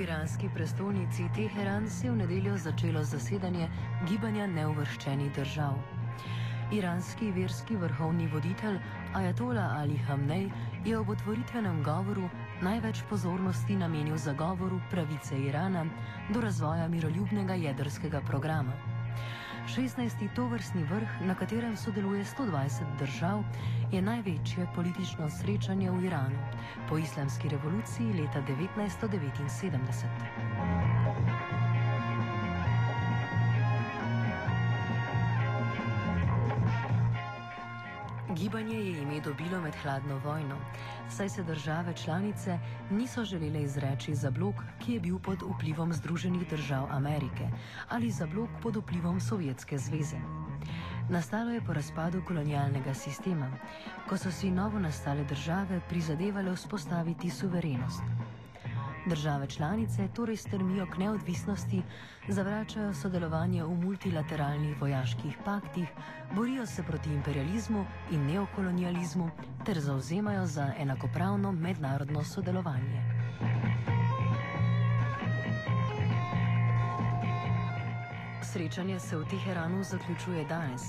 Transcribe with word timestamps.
V 0.00 0.02
iranski 0.02 0.48
prestolnici 0.48 1.28
Teheran 1.36 1.84
se 1.90 2.06
je 2.06 2.10
v 2.12 2.16
nedeljo 2.16 2.54
začelo 2.56 3.02
zasedanje 3.04 3.66
gibanja 4.08 4.46
neuvrščenih 4.48 5.28
držav. 5.36 5.74
Iranski 6.72 7.28
verski 7.36 7.76
vrhovni 7.76 8.28
voditelj 8.32 8.78
Ajatola 9.14 9.66
Ali 9.76 9.98
Hamnej 10.08 10.48
je 10.86 10.96
ob 10.98 11.12
otvoritvenem 11.12 11.82
govoru 11.84 12.30
največ 12.62 13.02
pozornosti 13.10 13.76
namenil 13.76 14.16
zagovoru 14.16 14.80
pravice 14.90 15.36
Irana 15.36 15.84
do 16.32 16.40
razvoja 16.40 16.88
miroljubnega 16.88 17.60
jedrskega 17.60 18.24
programa. 18.24 18.72
16. 19.76 20.34
tovrstni 20.34 20.84
vrh, 20.84 21.08
na 21.22 21.34
katerem 21.34 21.76
sodeluje 21.76 22.24
120 22.24 22.82
držav, 22.98 23.42
je 23.92 24.02
največje 24.02 24.66
politično 24.74 25.30
srečanje 25.30 25.90
v 25.90 26.04
Iranu 26.04 26.38
po 26.88 26.98
islamski 26.98 27.48
revoluciji 27.48 28.12
leta 28.12 28.42
1979. 28.42 30.99
Gibanje 38.40 38.76
je 38.76 39.02
ime 39.02 39.20
dobilo 39.20 39.60
med 39.60 39.74
hladno 39.82 40.18
vojno, 40.18 40.56
saj 41.08 41.28
se 41.28 41.42
države 41.42 41.94
članice 41.94 42.58
niso 42.90 43.24
želele 43.24 43.62
izreči 43.62 44.14
za 44.14 44.30
blok, 44.30 44.54
ki 44.78 44.92
je 44.92 45.00
bil 45.00 45.18
pod 45.18 45.42
vplivom 45.42 45.92
Združenih 45.92 46.48
držav 46.48 46.86
Amerike 46.90 47.48
ali 47.88 48.10
za 48.10 48.26
blok 48.26 48.48
pod 48.62 48.76
vplivom 48.76 49.20
Sovjetske 49.20 49.78
zveze. 49.78 50.16
Nastalo 51.10 51.50
je 51.50 51.60
po 51.60 51.72
razpadu 51.72 52.22
kolonialnega 52.24 52.94
sistema, 52.94 53.50
ko 54.08 54.16
so 54.16 54.30
si 54.30 54.50
novo 54.50 54.78
nastale 54.78 55.24
države 55.24 55.80
prizadevale 55.88 56.56
vzpostaviti 56.56 57.30
suverenost. 57.30 58.02
Države 59.10 59.46
članice 59.46 60.08
torej 60.14 60.36
strmijo 60.36 60.86
k 60.86 60.98
neodvisnosti, 60.98 61.82
zavračajo 62.28 62.94
sodelovanje 62.94 63.64
v 63.64 63.74
multilateralnih 63.74 64.80
vojaških 64.80 65.38
paktih, 65.44 65.88
borijo 66.34 66.66
se 66.66 66.82
proti 66.82 67.10
imperializmu 67.10 67.86
in 68.10 68.26
neokolonializmu 68.26 69.30
ter 69.64 69.80
zauzemajo 69.80 70.46
za 70.46 70.72
enakopravno 70.78 71.52
mednarodno 71.52 72.24
sodelovanje. 72.24 73.02
Srečanje 78.42 79.00
se 79.00 79.16
v 79.16 79.24
Teheranu 79.24 79.82
zaključuje 79.82 80.44
danes. 80.44 80.82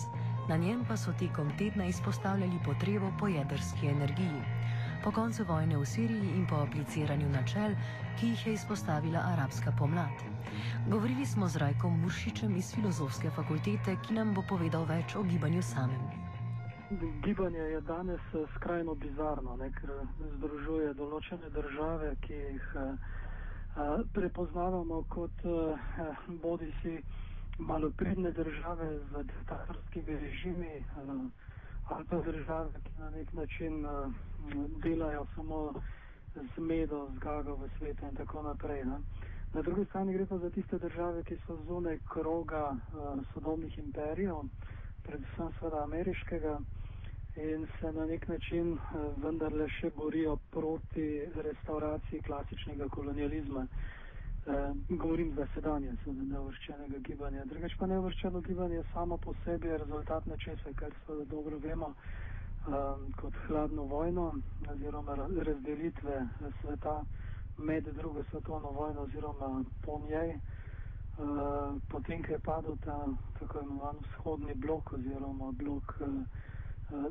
Na 0.50 0.58
njem 0.58 0.86
pa 0.88 0.98
so 0.98 1.14
tekom 1.20 1.58
tedna 1.58 1.86
izpostavljali 1.86 2.60
potrebo 2.66 3.12
po 3.20 3.28
jedrski 3.28 3.88
energiji. 3.88 4.61
Po 5.04 5.10
koncu 5.12 5.44
vojne 5.50 5.78
v 5.78 5.86
Siriji 5.86 6.38
in 6.38 6.46
po 6.46 6.62
apliciranju 6.62 7.30
načel, 7.34 7.74
ki 8.20 8.28
jih 8.28 8.48
je 8.48 8.54
izpostavila 8.54 9.24
arabska 9.34 9.74
pomlad. 9.74 10.14
Govorili 10.90 11.26
smo 11.26 11.48
z 11.48 11.58
Rajkom 11.58 12.02
Muršičem 12.02 12.54
iz 12.56 12.70
filozofske 12.76 13.32
fakultete, 13.34 13.96
ki 14.06 14.14
nam 14.14 14.34
bo 14.38 14.44
povedal 14.50 14.86
več 14.86 15.16
o 15.18 15.24
gibanju 15.24 15.62
samem. 15.62 16.06
Gibanje 17.26 17.66
je 17.74 17.82
danes 17.82 18.22
eh, 18.34 18.46
skrajno 18.56 18.94
bizarno, 18.96 19.58
ne, 19.58 19.72
ker 19.74 19.90
združuje 20.38 20.94
določene 20.94 21.50
države, 21.50 22.14
ki 22.22 22.38
jih 22.38 22.72
a, 22.78 22.88
a, 23.74 23.86
prepoznavamo 24.14 25.02
kot 25.10 25.46
a, 25.50 26.12
bodi 26.46 26.70
si 26.82 27.00
malopridne 27.58 28.32
države 28.38 29.00
z 29.10 29.24
diktatorskimi 29.34 30.20
režimi. 30.28 30.84
A, 30.94 31.24
ali 31.92 32.06
pa 32.10 32.18
države, 32.22 32.70
ki 32.84 33.00
na 33.00 33.10
nek 33.10 33.34
način 33.34 33.86
uh, 33.86 34.12
delajo 34.84 35.26
samo 35.36 35.74
zmedo, 36.56 37.08
zgago 37.16 37.56
v 37.56 37.70
svetu 37.78 38.06
in 38.06 38.16
tako 38.16 38.42
naprej. 38.42 38.86
Ne. 38.86 38.98
Na 39.54 39.62
drugi 39.62 39.86
strani 39.86 40.14
gre 40.14 40.26
pa 40.26 40.38
za 40.38 40.50
tiste 40.50 40.78
države, 40.80 41.24
ki 41.24 41.38
so 41.46 41.58
zunaj 41.68 41.98
kroga 42.14 42.70
uh, 42.72 43.20
sodobnih 43.34 43.78
imperijev, 43.78 44.36
predvsem 45.04 45.52
seveda 45.60 45.84
ameriškega 45.84 46.60
in 47.36 47.68
se 47.80 47.92
na 47.92 48.06
nek 48.06 48.28
način 48.28 48.74
uh, 48.74 48.80
vendarle 49.24 49.70
še 49.70 49.92
borijo 49.96 50.38
proti 50.52 51.10
restauraciji 51.36 52.22
klasičnega 52.22 52.88
kolonializma. 52.90 53.64
Eh, 53.64 54.01
govorim 54.90 55.34
za 55.36 55.48
sedanje, 55.54 55.92
seveda 56.04 56.24
neuvrščenega 56.34 56.98
gibanja. 56.98 57.46
Drugač 57.46 57.76
pa 57.80 57.86
neuvrščeno 57.86 58.42
gibanje 58.42 58.84
samo 58.94 59.18
po 59.18 59.34
sebi 59.46 59.68
je 59.68 59.78
rezultat 59.78 60.26
nečesa, 60.26 60.74
kar 60.76 60.94
seveda 61.06 61.26
dobro 61.26 61.58
vemo 61.58 61.94
eh, 61.94 62.72
kot 63.22 63.34
hladno 63.48 63.84
vojno 63.84 64.34
oziroma 64.72 65.16
razdelitve 65.46 66.28
sveta 66.62 67.04
med 67.58 67.84
drugo 67.84 68.24
svetovno 68.32 68.72
vojno 68.72 69.02
oziroma 69.02 69.64
po 69.86 70.02
njej. 70.10 70.36
Uh, 71.12 71.76
potem, 71.90 72.24
ko 72.24 72.32
je 72.32 72.40
padel 72.40 72.76
ta 72.86 73.06
tako 73.40 73.60
imenovan 73.62 73.96
vzhodni 74.02 74.54
blok 74.56 74.94
oziroma 74.94 75.52
blok 75.52 75.94
uh, 76.00 76.08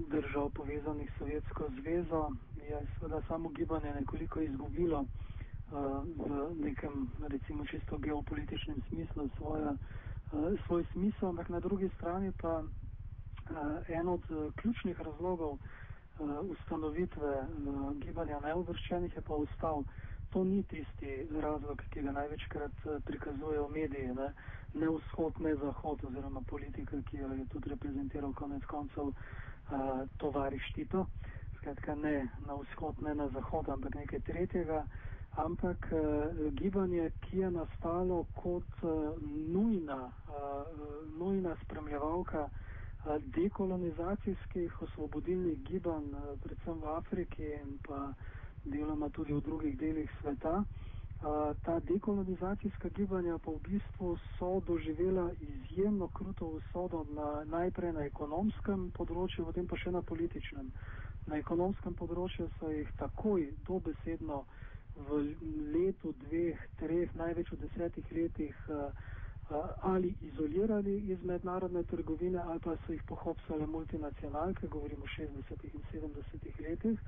držav 0.09 0.51
povezanih 0.51 1.11
s 1.11 1.19
Sovjetsko 1.19 1.69
zvezo, 1.81 2.31
je 2.57 2.81
seveda 2.99 3.21
samo 3.29 3.49
gibanje 3.49 3.95
nekoliko 3.95 4.41
izgubilo 4.41 5.01
uh, 5.01 5.30
v 5.71 6.55
nekem, 6.59 7.11
recimo, 7.29 7.65
čisto 7.67 7.99
geopolitičnem 7.99 8.83
smislu 8.89 9.29
svoja, 9.37 9.77
svoj 10.67 10.85
smisel, 10.93 11.29
ampak 11.29 11.49
na 11.49 11.61
drugi 11.61 11.91
strani 11.97 12.33
pa 12.41 12.63
en 13.89 14.09
od 14.09 14.23
ključnih 14.57 15.01
razlogov 15.01 15.59
ustanovitve 16.51 17.47
gibanja 17.95 18.41
neuvrščenih 18.41 19.17
je 19.17 19.23
pa 19.23 19.35
ustal. 19.35 19.85
To 20.31 20.45
ni 20.45 20.63
tisti 20.63 21.27
razlog, 21.41 21.83
ki 21.91 22.03
ga 22.03 22.13
največkrat 22.13 22.85
prikazujejo 23.05 23.69
mediji, 23.69 24.15
ne, 24.15 24.29
ne 24.75 24.89
vzhod, 24.89 25.41
ne 25.41 25.55
zahod, 25.55 26.05
oziroma 26.05 26.43
politika, 26.47 27.01
ki 27.11 27.17
jo 27.17 27.33
je 27.33 27.47
tudi 27.51 27.71
reprezentiral 27.71 28.33
konec 28.33 28.65
koncev 28.71 29.11
tovariš 30.19 30.73
Tito. 30.75 31.07
Skratka, 31.57 31.95
ne 31.95 32.29
na 32.47 32.55
vzhod, 32.55 33.03
ne 33.03 33.15
na 33.15 33.29
zahod, 33.29 33.69
ampak 33.69 33.95
nekaj 33.95 34.21
tretjega 34.21 34.85
ampak 35.37 35.93
uh, 35.93 36.01
gibanje, 36.53 37.11
ki 37.21 37.39
je 37.39 37.51
nastalo 37.51 38.27
kot 38.35 38.67
uh, 38.83 39.15
nujna, 39.49 40.11
uh, 40.27 40.67
nujna 41.19 41.57
spremljalka 41.65 42.43
uh, 42.43 42.51
dekolonizacijskih 43.35 44.83
osvobodilnih 44.83 45.63
gibanj, 45.63 46.05
uh, 46.11 46.39
predvsem 46.43 46.81
v 46.81 46.87
Afriki 46.89 47.47
in 47.63 47.79
pa 47.87 48.13
deloma 48.65 49.09
tudi 49.09 49.33
v 49.33 49.41
drugih 49.41 49.79
delih 49.79 50.11
sveta. 50.21 50.65
Uh, 51.21 51.55
ta 51.63 51.79
dekolonizacijska 51.81 52.89
gibanja 52.89 53.39
pa 53.39 53.51
v 53.51 53.61
bistvu 53.69 54.17
so 54.39 54.61
doživela 54.67 55.31
izjemno 55.41 56.09
kruto 56.09 56.47
usodo 56.47 57.07
na, 57.11 57.45
najprej 57.45 57.93
na 57.93 58.03
ekonomskem 58.03 58.91
področju, 58.97 59.45
potem 59.45 59.67
pa 59.67 59.77
še 59.77 59.91
na 59.91 60.03
političnem. 60.03 60.73
Na 61.27 61.37
ekonomskem 61.37 61.95
področju 61.95 62.49
so 62.59 62.73
jih 62.73 62.89
takoj 62.99 63.45
dobesedno 63.69 64.41
uh, 64.41 64.60
v 65.09 65.21
letu, 65.73 66.15
dveh, 66.27 66.59
treh, 66.79 67.15
največ 67.15 67.53
v 67.53 67.61
desetih 67.65 68.13
letih 68.13 68.55
uh, 68.69 68.91
uh, 69.51 69.57
ali 69.83 70.15
izolirali 70.23 70.99
iz 71.13 71.25
mednarodne 71.25 71.83
trgovine 71.83 72.39
ali 72.39 72.61
pa 72.61 72.77
so 72.87 72.93
jih 72.93 73.03
pohopsale 73.09 73.67
multinacionalke, 73.67 74.69
govorimo 74.69 75.05
o 75.05 75.13
60. 75.17 75.65
in 75.75 75.83
70. 75.93 76.69
letih. 76.69 76.99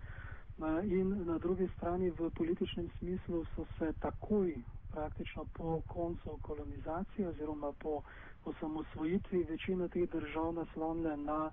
In 0.84 1.24
na 1.26 1.38
drugi 1.38 1.68
strani 1.76 2.10
v 2.10 2.30
političnem 2.30 2.90
smislu 2.98 3.44
so 3.56 3.64
se 3.78 3.92
takoj 4.00 4.54
praktično 4.92 5.44
po 5.52 5.80
koncu 5.86 6.38
kolonizacije 6.42 7.28
oziroma 7.28 7.72
po 7.72 8.02
osamosvojitvi 8.44 9.44
večina 9.44 9.88
teh 9.88 10.10
držav 10.10 10.52
naslonile 10.52 11.16
na 11.16 11.50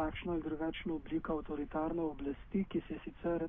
takšno 0.00 0.32
ali 0.32 0.42
drugačno 0.42 0.94
obliko 0.94 1.32
avtoritarne 1.34 2.02
oblasti, 2.04 2.64
ki 2.64 2.80
se 2.80 2.94
je 2.94 3.00
sicer 3.00 3.44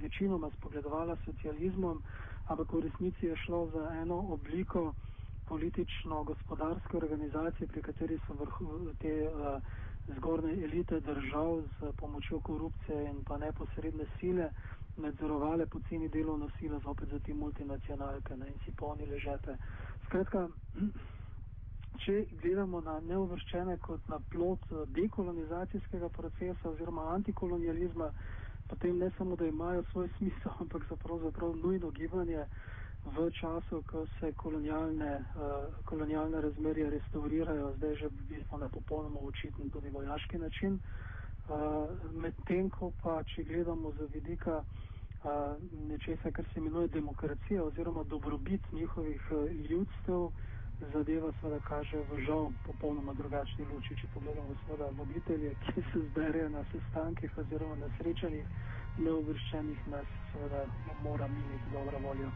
večinoma 0.00 0.50
spogledovala 0.52 1.16
s 1.16 1.24
socializmom, 1.24 2.02
ampak 2.46 2.72
v 2.72 2.80
resnici 2.80 3.26
je 3.26 3.36
šlo 3.36 3.66
za 3.68 3.88
eno 3.96 4.18
obliko 4.30 4.92
politično-gospodarske 5.46 6.96
organizacije, 6.96 7.68
pri 7.68 7.82
kateri 7.82 8.18
so 8.18 8.34
vrhu 8.34 8.68
te 8.96 9.12
uh, 9.22 9.60
zgornje 10.08 10.52
elite 10.64 11.00
držav 11.00 11.50
z 11.72 11.92
pomočjo 11.96 12.40
korupcije 12.40 13.04
in 13.04 13.24
pa 13.24 13.38
neposredne 13.38 14.06
sile 14.20 14.50
nadzorovale 14.98 15.66
poceni 15.66 16.08
delovno 16.10 16.50
silo 16.50 16.78
zopet 16.80 17.08
za 17.08 17.18
te 17.18 17.34
multinacionalke 17.34 18.36
ne, 18.36 18.46
in 18.46 18.58
si 18.64 18.72
polnile 18.72 19.18
žepe. 19.18 19.56
Skratka, 20.06 20.48
če 22.04 22.24
gledamo 22.42 22.80
na 22.80 23.00
neuvrščene 23.00 23.76
kot 23.84 24.08
na 24.08 24.18
plot 24.32 24.64
dekolonizacijskega 24.96 26.08
procesa 26.08 26.70
oziroma 26.70 27.08
antikolonializma, 27.14 28.10
potem 28.68 28.98
ne 28.98 29.10
samo, 29.18 29.36
da 29.36 29.46
imajo 29.46 29.84
svoj 29.92 30.08
smisel, 30.16 30.52
ampak 30.62 30.84
so 30.88 30.96
pravzaprav 30.96 31.56
nujno 31.56 31.90
gibanje 31.90 32.46
v 33.06 33.30
času, 33.30 33.82
ko 33.86 34.06
se 34.18 34.32
kolonialne, 34.32 35.12
uh, 35.38 35.68
kolonialne 35.84 36.40
razmerje 36.40 36.90
restaurirajo, 36.90 37.72
zdaj 37.76 37.94
že 37.94 38.08
bistvu 38.28 38.58
na 38.58 38.68
popolnoma 38.68 39.20
očitni 39.22 39.70
tudi 39.70 39.90
vojaški 39.90 40.38
način. 40.38 40.80
Uh, 41.46 41.86
Medtem 42.12 42.70
ko 42.70 42.90
pa, 43.02 43.22
če 43.22 43.44
gledamo 43.44 43.92
z 43.94 44.08
vidika 44.14 44.58
uh, 44.58 45.54
nečesa, 45.88 46.30
kar 46.34 46.44
se 46.52 46.58
imenuje 46.58 46.88
demokracija 46.88 47.64
oziroma 47.64 48.02
dobrobit 48.02 48.72
njihovih 48.72 49.22
uh, 49.30 49.50
ljudstev, 49.70 50.30
zadeva 50.92 51.32
seveda 51.40 51.60
kaže 51.68 51.98
v 52.10 52.20
žal 52.26 52.52
popolnoma 52.66 53.12
drugačni 53.16 53.64
luči. 53.72 53.96
Če 54.00 54.08
pogledamo 54.14 54.56
seveda 54.64 54.88
voditelje, 54.98 55.54
ki 55.66 55.82
se 55.92 56.02
zberejo 56.10 56.48
na 56.48 56.64
sestankih 56.72 57.38
oziroma 57.38 57.76
na 57.80 57.88
srečanjih 57.98 58.46
neuvrščenih, 58.98 59.86
nas 59.92 60.08
seveda 60.32 60.64
mora 61.02 61.28
miniti 61.28 61.72
dobro 61.72 61.98
voljo. 62.08 62.30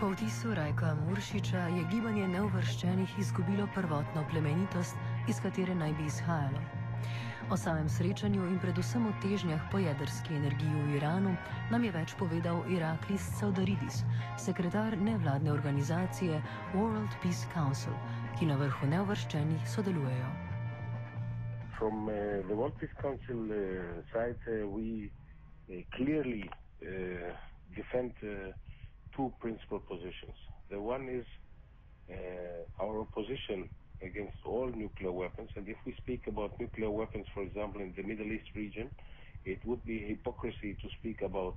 Po 0.00 0.08
vtisu 0.12 0.54
Rajka 0.54 0.94
Muršiča 0.94 1.62
je 1.76 1.84
gibanje 1.90 2.28
neuvrščenih 2.28 3.18
izgubilo 3.18 3.68
prvotno 3.74 4.26
plemenitost, 4.30 4.96
iz 5.28 5.40
katere 5.40 5.74
naj 5.74 5.92
bi 5.92 6.06
izhajalo. 6.06 6.75
O 7.46 7.56
samem 7.56 7.88
srečanju 7.88 8.42
in 8.50 8.58
predvsem 8.58 9.06
o 9.06 9.12
težnjah 9.22 9.60
po 9.70 9.78
jedrski 9.78 10.34
energiji 10.34 10.82
v 10.82 10.96
Iranu 10.98 11.36
nam 11.70 11.84
je 11.84 11.92
več 11.94 12.14
povedal 12.18 12.58
Iraklis 12.66 13.22
Saudaridis, 13.38 14.00
sekretar 14.34 14.96
nevladne 14.98 15.52
organizacije 15.52 16.40
World 16.74 17.14
Peace 17.22 17.46
Council, 17.54 17.94
ki 18.34 18.50
na 18.50 18.56
vrhu 18.58 18.90
neuvrščenih 18.90 19.62
sodelujejo. 19.62 20.32
From 21.78 22.10
uh, 22.10 22.42
the 22.50 22.58
World 22.58 22.74
Peace 22.82 22.98
Council 22.98 23.38
uh, 23.46 24.02
side, 24.10 24.42
uh, 24.50 24.66
we 24.66 25.06
uh, 25.06 25.86
clearly 25.94 26.50
uh, 26.50 27.30
defend 27.78 28.10
uh, 28.26 28.50
two 29.14 29.30
principal 29.38 29.78
positions. 29.86 30.34
The 30.68 30.82
one 30.82 31.06
is 31.06 31.26
uh, 32.10 32.82
our 32.82 33.06
opposition 33.06 33.70
against 34.02 34.36
all 34.44 34.66
nuclear 34.68 35.12
weapons, 35.12 35.50
and 35.56 35.68
if 35.68 35.76
we 35.86 35.94
speak 36.02 36.26
about 36.26 36.58
nuclear 36.60 36.90
weapons, 36.90 37.26
for 37.34 37.42
example, 37.42 37.80
in 37.80 37.94
the 37.96 38.02
Middle 38.02 38.26
East 38.26 38.48
region, 38.54 38.90
it 39.44 39.58
would 39.64 39.84
be 39.84 39.98
hypocrisy 39.98 40.76
to 40.82 40.88
speak 40.98 41.22
about 41.22 41.56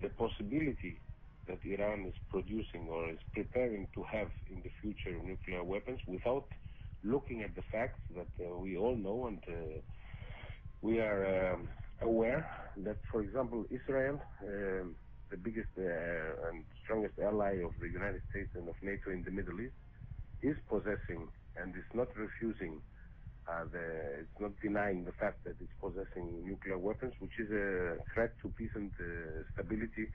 the 0.00 0.08
possibility 0.10 1.00
that 1.46 1.58
Iran 1.64 2.06
is 2.06 2.14
producing 2.30 2.88
or 2.88 3.10
is 3.10 3.18
preparing 3.34 3.86
to 3.94 4.02
have 4.04 4.28
in 4.50 4.62
the 4.62 4.70
future 4.80 5.16
nuclear 5.22 5.62
weapons 5.62 6.00
without 6.06 6.46
looking 7.02 7.42
at 7.42 7.54
the 7.54 7.62
facts 7.70 7.98
that 8.16 8.28
uh, 8.40 8.56
we 8.56 8.78
all 8.78 8.96
know 8.96 9.26
and 9.26 9.38
uh, 9.46 9.80
we 10.80 11.00
are 11.00 11.52
um, 11.52 11.68
aware 12.00 12.48
that, 12.78 12.96
for 13.12 13.20
example, 13.20 13.64
Israel 13.70 14.20
um, 14.42 14.94
the 15.34 15.36
biggest 15.36 15.68
uh, 15.78 16.48
and 16.48 16.64
strongest 16.84 17.14
ally 17.18 17.58
of 17.64 17.72
the 17.80 17.88
United 17.88 18.20
States 18.30 18.50
and 18.54 18.68
of 18.68 18.74
NATO 18.82 19.10
in 19.10 19.24
the 19.24 19.30
Middle 19.30 19.60
East, 19.60 19.74
is 20.42 20.56
possessing 20.68 21.26
and 21.56 21.74
is 21.76 21.88
not 21.94 22.08
refusing, 22.16 22.82
uh, 23.48 23.64
the, 23.72 24.20
it's 24.20 24.40
not 24.40 24.52
denying 24.62 25.04
the 25.04 25.12
fact 25.20 25.44
that 25.44 25.54
it's 25.60 25.76
possessing 25.80 26.44
nuclear 26.46 26.78
weapons, 26.78 27.12
which 27.20 27.36
is 27.38 27.50
a 27.50 27.96
threat 28.14 28.32
to 28.42 28.48
peace 28.56 28.72
and 28.74 28.92
uh, 29.00 29.42
stability 29.54 30.08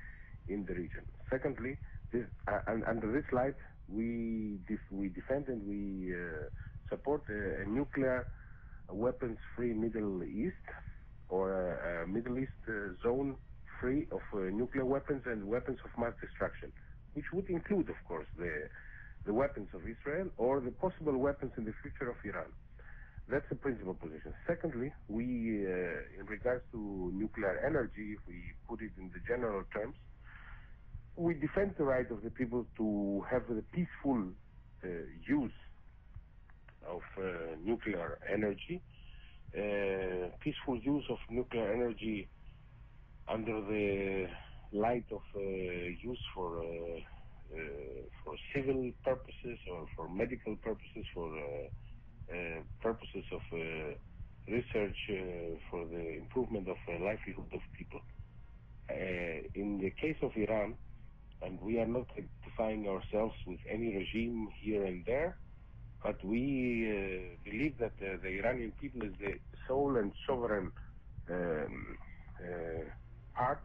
in 0.47 0.65
the 0.65 0.73
region. 0.73 1.05
Secondly, 1.29 1.77
this, 2.11 2.25
uh, 2.47 2.59
and, 2.67 2.83
under 2.85 3.11
this 3.11 3.25
light, 3.31 3.55
we 3.87 4.59
def- 4.67 4.91
we 4.91 5.09
defend 5.09 5.47
and 5.47 5.61
we 5.65 6.13
uh, 6.13 6.49
support 6.89 7.21
a, 7.29 7.63
a 7.63 7.65
nuclear 7.69 8.27
weapons-free 8.89 9.73
Middle 9.73 10.23
East 10.23 10.65
or 11.29 11.53
a, 11.53 12.03
a 12.03 12.07
Middle 12.07 12.39
East 12.39 12.51
uh, 12.67 12.93
zone 13.03 13.37
free 13.79 14.07
of 14.11 14.21
uh, 14.33 14.49
nuclear 14.51 14.85
weapons 14.85 15.21
and 15.25 15.45
weapons 15.47 15.77
of 15.85 15.91
mass 16.01 16.13
destruction, 16.21 16.71
which 17.13 17.25
would 17.33 17.49
include, 17.49 17.89
of 17.89 17.95
course, 18.07 18.27
the, 18.37 18.49
the 19.25 19.33
weapons 19.33 19.69
of 19.73 19.81
Israel 19.81 20.29
or 20.37 20.61
the 20.61 20.71
possible 20.71 21.17
weapons 21.17 21.51
in 21.57 21.65
the 21.65 21.73
future 21.81 22.09
of 22.09 22.17
Iran. 22.23 22.51
That's 23.29 23.45
the 23.49 23.55
principal 23.55 23.93
position. 23.93 24.33
Secondly, 24.47 24.91
we, 25.07 25.23
uh, 25.23 26.19
in 26.19 26.25
regards 26.27 26.63
to 26.71 27.11
nuclear 27.13 27.61
energy, 27.65 28.17
if 28.17 28.19
we 28.27 28.41
put 28.67 28.81
it 28.81 28.91
in 28.97 29.11
the 29.13 29.19
general 29.27 29.63
terms, 29.71 29.95
we 31.15 31.35
defend 31.35 31.75
the 31.77 31.83
right 31.83 32.09
of 32.09 32.23
the 32.23 32.31
people 32.31 32.65
to 32.77 33.23
have 33.29 33.43
the 33.47 33.63
peaceful 33.71 34.31
uh, 34.83 34.87
use 35.27 35.51
of 36.87 37.01
uh, 37.17 37.55
nuclear 37.63 38.19
energy. 38.33 38.81
Uh, 39.53 40.29
peaceful 40.41 40.79
use 40.81 41.03
of 41.09 41.17
nuclear 41.29 41.73
energy 41.73 42.29
under 43.27 43.61
the 43.61 44.27
light 44.71 45.05
of 45.11 45.21
uh, 45.35 45.39
use 45.39 46.23
for 46.33 46.59
uh, 46.59 46.63
for 46.63 47.18
civil 48.59 48.91
purposes 49.03 49.59
or 49.71 49.85
for 49.95 50.09
medical 50.09 50.55
purposes, 50.57 51.05
for 51.13 51.29
purposes 52.81 53.23
of 53.31 53.41
research 54.47 54.97
for 55.69 55.85
the 55.85 56.17
improvement 56.17 56.67
of 56.67 56.77
livelihood 56.87 57.51
of 57.53 57.61
people. 57.77 58.01
in 59.55 59.79
the 59.79 59.91
case 60.01 60.17
of 60.21 60.31
Iran, 60.35 60.75
and 61.41 61.59
we 61.61 61.79
are 61.79 61.87
not 61.87 62.07
identifying 62.17 62.87
ourselves 62.87 63.35
with 63.47 63.59
any 63.69 63.95
regime 63.95 64.49
here 64.61 64.85
and 64.85 65.05
there, 65.05 65.37
but 66.03 66.23
we 66.23 66.87
uh, 66.87 67.49
believe 67.49 67.77
that 67.79 67.93
uh, 68.01 68.17
the 68.21 68.29
Iranian 68.39 68.71
people 68.79 69.03
is 69.03 69.13
the 69.19 69.33
sole 69.67 69.97
and 69.97 70.11
sovereign 70.27 70.71
um, 71.29 71.97
uh, 72.41 72.83
part 73.35 73.61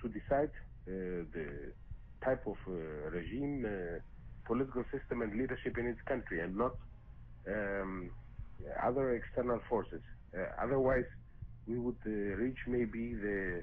to 0.00 0.08
decide 0.08 0.50
uh, 0.88 1.26
the 1.34 1.72
type 2.24 2.46
of 2.46 2.56
uh, 2.68 2.72
regime, 3.10 3.64
uh, 3.66 3.98
political 4.44 4.84
system, 4.92 5.22
and 5.22 5.38
leadership 5.38 5.78
in 5.78 5.86
its 5.86 6.00
country, 6.06 6.40
and 6.40 6.56
not 6.56 6.74
um, 7.48 8.10
other 8.82 9.14
external 9.14 9.60
forces. 9.68 10.02
otherwise, 10.60 11.04
we 11.66 11.78
would 11.78 12.02
reach 12.04 12.58
maybe 12.66 13.14
the 13.14 13.62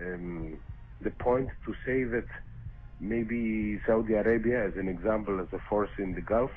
um, 0.00 0.58
the 1.00 1.10
point 1.10 1.48
to 1.66 1.72
say 1.84 2.04
that 2.04 2.26
maybe 3.00 3.80
Saudi 3.86 4.14
Arabia, 4.14 4.66
as 4.66 4.74
an 4.76 4.88
example, 4.88 5.40
as 5.40 5.48
a 5.52 5.60
force 5.68 5.90
in 5.98 6.14
the 6.14 6.20
Gulf, 6.20 6.50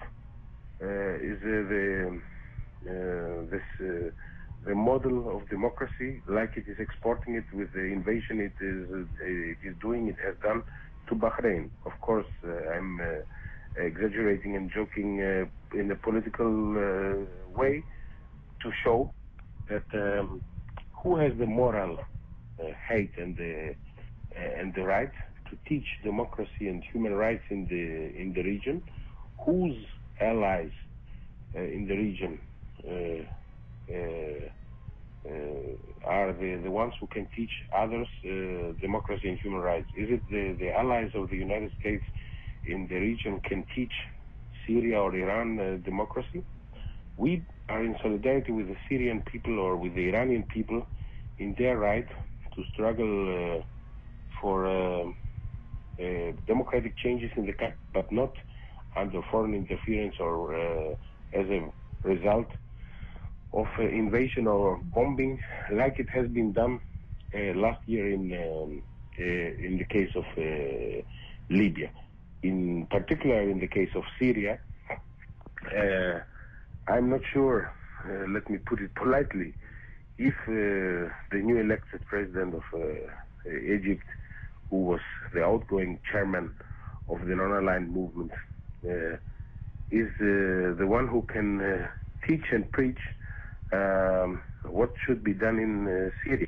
uh, 0.82 0.86
is 1.32 1.38
uh, 1.44 1.70
the 1.74 2.20
uh, 2.90 3.52
this 3.52 4.12
the 4.66 4.76
model 4.76 5.36
of 5.36 5.50
democracy, 5.50 6.22
like 6.28 6.52
it 6.56 6.66
is 6.68 6.78
exporting 6.80 7.36
it 7.36 7.46
with 7.54 7.72
the 7.74 7.82
invasion 7.82 8.40
it 8.40 8.54
is 8.64 8.90
uh, 8.92 9.26
it 9.26 9.58
is 9.64 9.76
doing, 9.82 10.08
it 10.08 10.18
has 10.24 10.36
done 10.42 10.64
to 11.12 11.16
Bahrain. 11.16 11.70
Of 11.86 11.92
course, 12.02 12.32
uh, 12.44 12.76
I'm 12.76 13.00
uh, 13.02 13.84
exaggerating 13.84 14.56
and 14.56 14.72
joking 14.74 15.22
uh, 15.22 15.78
in 15.80 15.92
a 15.92 15.96
political 15.96 16.52
way 17.56 17.84
to 18.64 18.72
show 18.84 19.14
that 19.70 19.84
um, 19.94 20.42
who 21.04 21.18
has 21.18 21.34
the 21.38 21.46
moral 21.46 21.98
hate 22.88 23.12
and 23.18 23.36
the 23.36 23.76
and 24.36 24.74
the 24.76 24.84
right 24.84 25.12
to 25.50 25.58
teach 25.68 25.88
democracy 26.04 26.68
and 26.72 26.84
human 26.92 27.14
rights 27.14 27.44
in 27.50 27.66
the 27.74 27.84
in 28.22 28.34
the 28.34 28.44
region, 28.44 28.82
whose 29.46 29.80
allies 30.22 30.72
in 31.56 31.88
the 31.90 31.98
region 32.06 32.40
are 35.26 36.34
the, 36.34 36.60
the 36.64 36.72
ones 36.72 36.94
who 37.00 37.08
can 37.08 37.28
teach 37.36 37.52
others 37.76 38.08
uh, 38.26 38.74
democracy 38.82 39.30
and 39.30 39.40
human 39.40 39.62
rights? 39.62 39.88
Is 39.96 40.10
it 40.10 40.24
the, 40.30 40.56
the 40.60 40.72
allies 40.72 41.12
of 41.14 41.30
the 41.30 41.38
United 41.38 41.72
States 41.80 42.04
in 42.66 42.88
the 42.88 42.96
region 42.96 43.40
can 43.48 43.66
teach 43.76 43.94
Syria 44.68 45.00
or 45.00 45.16
Iran 45.16 45.60
uh, 45.60 45.78
democracy? 45.86 46.44
We 47.18 47.46
are 47.70 47.84
in 47.84 47.96
solidarity 48.02 48.52
with 48.52 48.68
the 48.68 48.78
Syrian 48.90 49.22
people 49.32 49.60
or 49.60 49.76
with 49.78 49.96
the 49.96 50.10
Iranian 50.10 50.44
people 50.44 50.86
in 51.38 51.56
their 51.58 51.78
right 51.78 52.08
to 52.56 52.64
struggle 52.74 53.60
uh, 53.60 53.64
for 54.42 54.66
uh, 54.66 55.06
uh, 56.00 56.32
democratic 56.48 56.98
changes 56.98 57.32
in 57.36 57.46
the 57.46 57.54
country, 57.54 57.78
but 57.94 58.12
not 58.12 58.34
under 58.96 59.22
foreign 59.32 59.54
interference 59.54 60.16
or 60.20 60.56
uh, 60.56 60.94
as 61.34 61.46
a 61.48 61.72
result 62.04 62.48
of 63.54 63.68
uh, 63.78 63.84
invasion 63.84 64.48
or 64.48 64.78
bombing, 64.78 65.42
like 65.72 66.00
it 66.00 66.10
has 66.10 66.28
been 66.28 66.54
done 66.54 66.80
uh, 67.34 67.54
last 67.56 67.80
year 67.88 68.12
in 68.12 68.32
um, 68.34 68.84
uh, 69.20 69.24
in 69.24 69.78
the 69.78 69.84
case 69.84 70.10
of 70.16 70.26
uh, 70.38 71.02
Libya. 71.50 71.90
In 72.44 72.88
particular, 72.88 73.42
in 73.42 73.60
the 73.60 73.68
case 73.68 73.90
of 73.94 74.04
Syria, 74.18 74.60
uh, 74.90 76.20
I'm 76.88 77.10
not 77.10 77.22
sure. 77.32 77.72
Uh, 78.04 78.26
let 78.30 78.50
me 78.50 78.58
put 78.58 78.80
it 78.80 78.96
politely. 78.96 79.54
If 80.18 80.34
the 80.48 81.12
new 81.34 81.58
elected 81.58 82.02
president 82.08 82.56
of 82.56 82.64
Egypt, 83.46 84.04
who 84.70 84.78
was 84.78 85.00
the 85.34 85.44
outgoing 85.44 86.00
chairman 86.12 86.54
of 87.10 87.26
the 87.26 87.36
non-aligned 87.36 87.92
movement, 87.92 88.32
is 88.84 90.10
the 90.20 90.86
one 90.88 91.08
who 91.08 91.24
can 91.24 91.88
teach 92.28 92.46
and 92.52 92.72
preach 92.72 93.00
um, 93.72 94.42
what 94.64 94.94
should 95.06 95.24
be 95.24 95.34
done 95.34 95.58
in 95.60 95.88
uh, 95.88 96.10
Syria. 96.24 96.48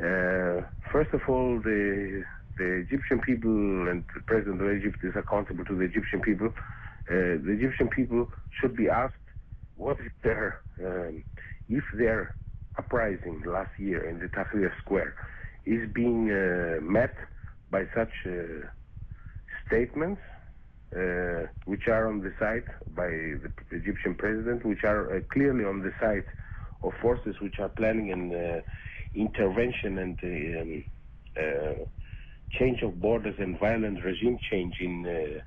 Uh, 0.00 0.66
first 0.90 1.12
of 1.12 1.20
all, 1.28 1.60
the 1.60 2.22
the 2.58 2.84
Egyptian 2.86 3.20
people 3.20 3.88
and 3.88 4.04
the 4.14 4.20
president 4.26 4.60
of 4.60 4.70
Egypt 4.76 4.98
is 5.02 5.14
accountable 5.16 5.64
to 5.64 5.74
the 5.74 5.84
Egyptian 5.84 6.20
people. 6.20 6.48
Uh, 7.08 7.40
the 7.46 7.56
Egyptian 7.58 7.88
people 7.88 8.28
should 8.60 8.76
be 8.76 8.88
asked 8.88 9.14
what 9.76 9.98
is 10.00 10.12
their 10.22 10.60
um, 10.84 11.24
if 11.68 11.84
their 11.96 12.34
uprising 12.78 13.42
last 13.46 13.70
year 13.78 14.08
in 14.08 14.18
the 14.18 14.26
Tahrir 14.26 14.70
Square 14.84 15.14
is 15.64 15.90
being 15.92 16.30
uh, 16.30 16.80
met 16.82 17.14
by 17.70 17.84
such 17.94 18.12
uh, 18.26 18.66
statements 19.66 20.20
uh, 20.96 21.46
which 21.64 21.88
are 21.88 22.06
on 22.06 22.20
the 22.20 22.32
side 22.38 22.64
by 22.94 23.08
the 23.08 23.50
Egyptian 23.70 24.14
president, 24.14 24.64
which 24.64 24.84
are 24.84 25.16
uh, 25.16 25.20
clearly 25.32 25.64
on 25.64 25.80
the 25.80 25.92
side 26.00 26.24
of 26.82 26.92
forces 27.00 27.36
which 27.40 27.58
are 27.58 27.68
planning 27.68 28.10
an 28.10 28.34
uh, 28.34 28.60
intervention 29.14 29.98
and 29.98 30.18
um, 30.22 30.84
uh, 31.36 31.84
change 32.50 32.82
of 32.82 33.00
borders 33.00 33.34
and 33.38 33.58
violent 33.58 34.04
regime 34.04 34.38
change 34.50 34.76
in 34.80 35.06
uh, 35.06 35.40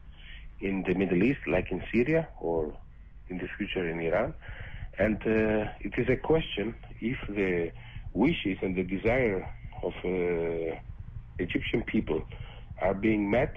in 0.62 0.84
the 0.88 0.94
Middle 0.94 1.22
East, 1.22 1.42
like 1.48 1.70
in 1.72 1.84
Syria 1.94 2.28
or 2.40 2.74
in 3.30 3.38
the 3.38 3.48
future 3.58 3.88
in 3.88 4.00
Iran. 4.00 4.34
And 4.98 5.18
uh, 5.18 5.70
it 5.82 5.94
is 5.98 6.08
a 6.10 6.16
question 6.16 6.74
if 7.02 7.18
the 7.28 7.72
wishes 8.14 8.58
and 8.62 8.76
the 8.76 8.84
desire 8.84 9.48
of 9.84 9.94
uh, 10.04 10.80
Egyptian 11.38 11.84
people 11.84 12.24
are 12.82 12.94
being 12.94 13.30
met 13.30 13.54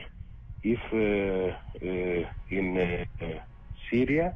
if 0.62 0.80
uh, 0.92 0.98
uh, 0.98 2.22
in 2.50 2.78
uh, 2.78 3.26
Syria 3.90 4.34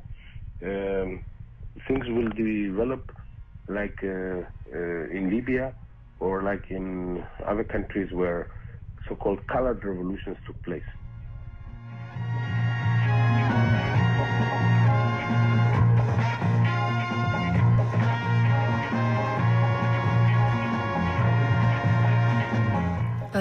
um, 0.63 1.25
things 1.89 2.07
will 2.09 2.31
develop 2.31 3.13
like 3.69 3.99
uh, 4.05 4.43
uh, 4.75 5.17
in 5.19 5.31
Libya 5.31 5.75
or 6.21 6.43
like 6.43 6.71
in 6.71 7.25
other 7.45 7.65
countries 7.65 8.13
where 8.13 8.51
so-called 9.09 9.47
colored 9.49 9.85
revolutions 9.85 10.37
took 10.47 10.61
place. 10.63 10.83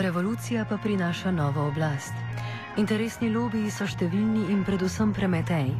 Revolucija 0.02 0.66
pa 0.66 0.82
prinaša 0.82 1.32
novo 1.32 1.70
oblast. 1.70 2.14
Interesni 2.80 3.28
lobiji 3.28 3.68
so 3.68 3.84
številni 3.84 4.46
in 4.54 4.62
predvsem 4.64 5.10
premetej. 5.12 5.74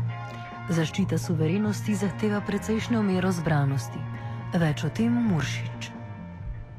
Zaščita 0.76 1.16
suverenosti 1.24 1.96
zahteva 1.96 2.42
precejšnjo 2.44 3.00
mero 3.08 3.30
zbranosti. 3.32 4.02
Več 4.60 4.84
o 4.84 4.90
tem 4.92 5.16
Muršič. 5.30 5.88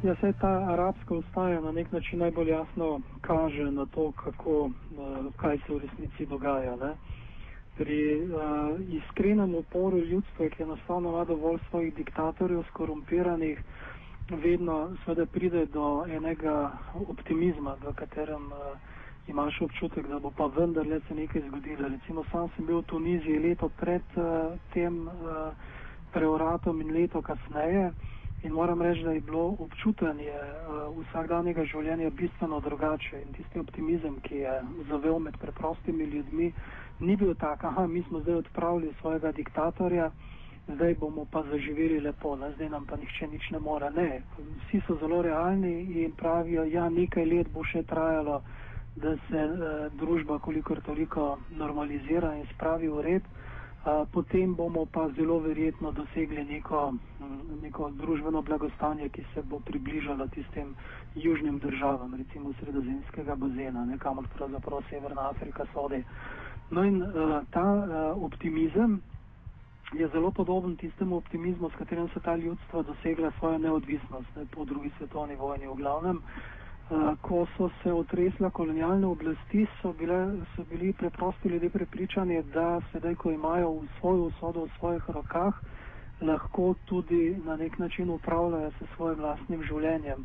Ja, 0.05 0.13
se 0.21 0.35
ta 0.37 0.51
arabska 0.75 1.17
ustaja 1.17 1.63
na 1.65 1.73
nek 1.73 1.89
način 1.97 2.21
najbolj 2.27 2.53
jasno 2.53 2.91
kaže 3.25 3.71
na 3.73 3.89
to, 3.97 4.11
kako, 4.21 4.69
uh, 4.69 5.33
kaj 5.41 5.63
se 5.65 5.73
v 5.73 5.81
resnici 5.87 6.29
dogaja. 6.29 6.77
Ne? 6.77 6.93
Pri 7.81 8.03
uh, 8.21 8.77
iskrenem 8.93 9.57
uporu 9.65 9.97
ljudstva, 9.97 10.53
ki 10.53 10.61
je 10.61 10.69
enostavno 10.69 11.17
ima 11.17 11.25
dovolj 11.25 11.63
svojih 11.71 11.95
diktatorjev, 11.97 12.67
skorumpiranih, 12.69 13.65
vedno 14.29 14.91
seveda 15.07 15.25
pride 15.25 15.67
do 15.73 16.05
enega 16.05 16.73
optimizma, 17.09 17.81
v 17.81 17.97
katerem 17.97 18.53
uh, 18.53 18.92
imaš 19.27 19.61
občutek, 19.61 20.07
da 20.09 20.19
bo 20.19 20.31
pa 20.31 20.47
vendarle 20.47 21.01
se 21.09 21.15
nekaj 21.15 21.43
zgodilo. 21.49 21.89
Recimo 21.89 22.25
sam 22.33 22.49
sem 22.57 22.67
bil 22.67 22.79
v 22.79 22.83
Tuniziji 22.83 23.39
leto 23.39 23.69
pred 23.69 24.03
uh, 24.17 24.59
tem 24.75 25.07
uh, 25.07 25.53
preoratom 26.13 26.81
in 26.81 26.91
leto 26.93 27.23
kasneje. 27.23 27.93
In 28.43 28.53
moram 28.53 28.83
reči, 28.83 29.05
da 29.05 29.13
je 29.13 29.21
bilo 29.21 29.55
občutanje 29.59 30.35
uh, 30.35 30.99
vsakdanjega 30.99 31.65
življenja 31.65 32.11
bistveno 32.11 32.61
drugače. 32.61 33.23
In 33.23 33.33
tisti 33.33 33.59
optimizem, 33.59 34.19
ki 34.21 34.43
je 34.43 34.61
zavel 34.91 35.19
med 35.19 35.39
preprostimi 35.39 36.05
ljudmi, 36.05 36.53
ni 37.01 37.17
bil 37.17 37.35
tak, 37.35 37.63
da 37.63 37.87
mi 37.87 38.03
smo 38.09 38.21
zdaj 38.21 38.35
odpravili 38.35 38.95
svojega 39.01 39.33
diktatorja, 39.33 40.11
zdaj 40.69 40.95
bomo 40.95 41.27
pa 41.31 41.43
zaživeli 41.43 42.01
lepo, 42.01 42.37
ne? 42.37 42.53
zdaj 42.55 42.69
nam 42.69 42.87
pa 42.87 42.97
nihče 42.97 43.27
nič 43.27 43.51
ne 43.51 43.59
more. 43.59 43.91
Ne, 43.91 44.23
vsi 44.67 44.83
so 44.87 44.97
zelo 45.01 45.23
realni 45.23 46.03
in 46.03 46.13
pravijo, 46.13 46.65
ja, 46.65 46.89
nekaj 46.89 47.27
let 47.27 47.49
bo 47.55 47.65
še 47.65 47.83
trajalo, 47.83 48.43
da 48.97 49.17
se 49.17 49.45
uh, 49.45 49.93
družba 49.93 50.39
kolikor 50.39 50.81
toliko 50.81 51.39
normalizira 51.51 52.35
in 52.37 52.47
spravi 52.55 52.89
v 52.89 53.01
red. 53.01 53.23
Uh, 53.23 54.07
potem 54.13 54.55
bomo 54.55 54.87
pa 54.87 55.09
zelo 55.17 55.39
verjetno 55.41 55.93
dosegli 55.93 56.45
neko, 56.45 56.95
neko 57.63 57.91
družbeno 57.91 58.43
blagostanje, 58.43 59.09
ki 59.09 59.25
se 59.35 59.43
bo 59.43 59.59
približalo 59.61 60.29
tistim 60.29 60.75
južnim 61.15 61.59
državam, 61.59 62.15
recimo 62.15 62.53
sredozemskega 62.61 63.35
bazena, 63.35 63.85
nekamor 63.85 64.29
pravzaprav 64.37 64.85
Severna 64.91 65.31
Afrika 65.31 65.67
sodi. 65.73 66.05
No 66.71 66.85
in 66.85 67.03
uh, 67.03 67.43
ta 67.51 67.65
uh, 67.65 68.23
optimizem 68.25 69.01
je 69.93 70.09
zelo 70.09 70.31
podoben 70.31 70.77
tistemu 70.77 71.17
optimizmu, 71.17 71.71
s 71.71 71.75
katerim 71.75 72.09
so 72.15 72.21
ta 72.21 72.37
ljudstva 72.37 72.83
dosegla 72.83 73.33
svojo 73.39 73.59
neodvisnost 73.59 74.37
ne, 74.37 74.47
po 74.53 74.65
drugi 74.65 74.91
svetovni 74.99 75.37
vojni 75.37 75.67
v 75.67 75.75
glavnem. 75.75 76.17
Uh, 76.17 76.62
ko 77.21 77.47
so 77.57 77.71
se 77.83 77.93
otresla 77.93 78.51
kolonialne 78.51 79.07
oblasti, 79.07 79.67
so, 79.81 79.93
bile, 79.93 80.37
so 80.57 80.65
bili 80.71 80.93
preprosti 80.93 81.49
ljudje 81.49 81.71
prepričani, 81.71 82.43
da 82.43 82.81
sedaj, 82.93 83.15
ko 83.15 83.31
imajo 83.31 83.83
svojo 84.01 84.23
usodo 84.23 84.65
v 84.65 84.71
svojih 84.79 85.11
rokah, 85.11 85.55
lahko 86.21 86.75
tudi 86.85 87.37
na 87.45 87.57
nek 87.57 87.79
način 87.79 88.11
upravljajo 88.11 88.71
se 88.71 88.87
svojim 88.97 89.19
vlastnim 89.19 89.63
življenjem. 89.63 90.25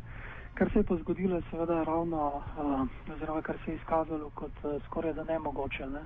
Kar 0.54 0.70
se 0.72 0.78
je 0.78 0.84
pa 0.84 0.96
zgodilo, 0.96 1.36
je 1.36 1.42
seveda 1.50 1.82
ravno, 1.84 2.26
uh, 2.26 3.12
oziroma 3.14 3.42
kar 3.42 3.56
se 3.64 3.70
je 3.70 3.76
izkazalo 3.76 4.30
kot 4.34 4.64
uh, 4.64 4.82
skoraj 4.86 5.12
da 5.12 5.24
nemogoče. 5.24 5.86
Ne? 5.86 6.02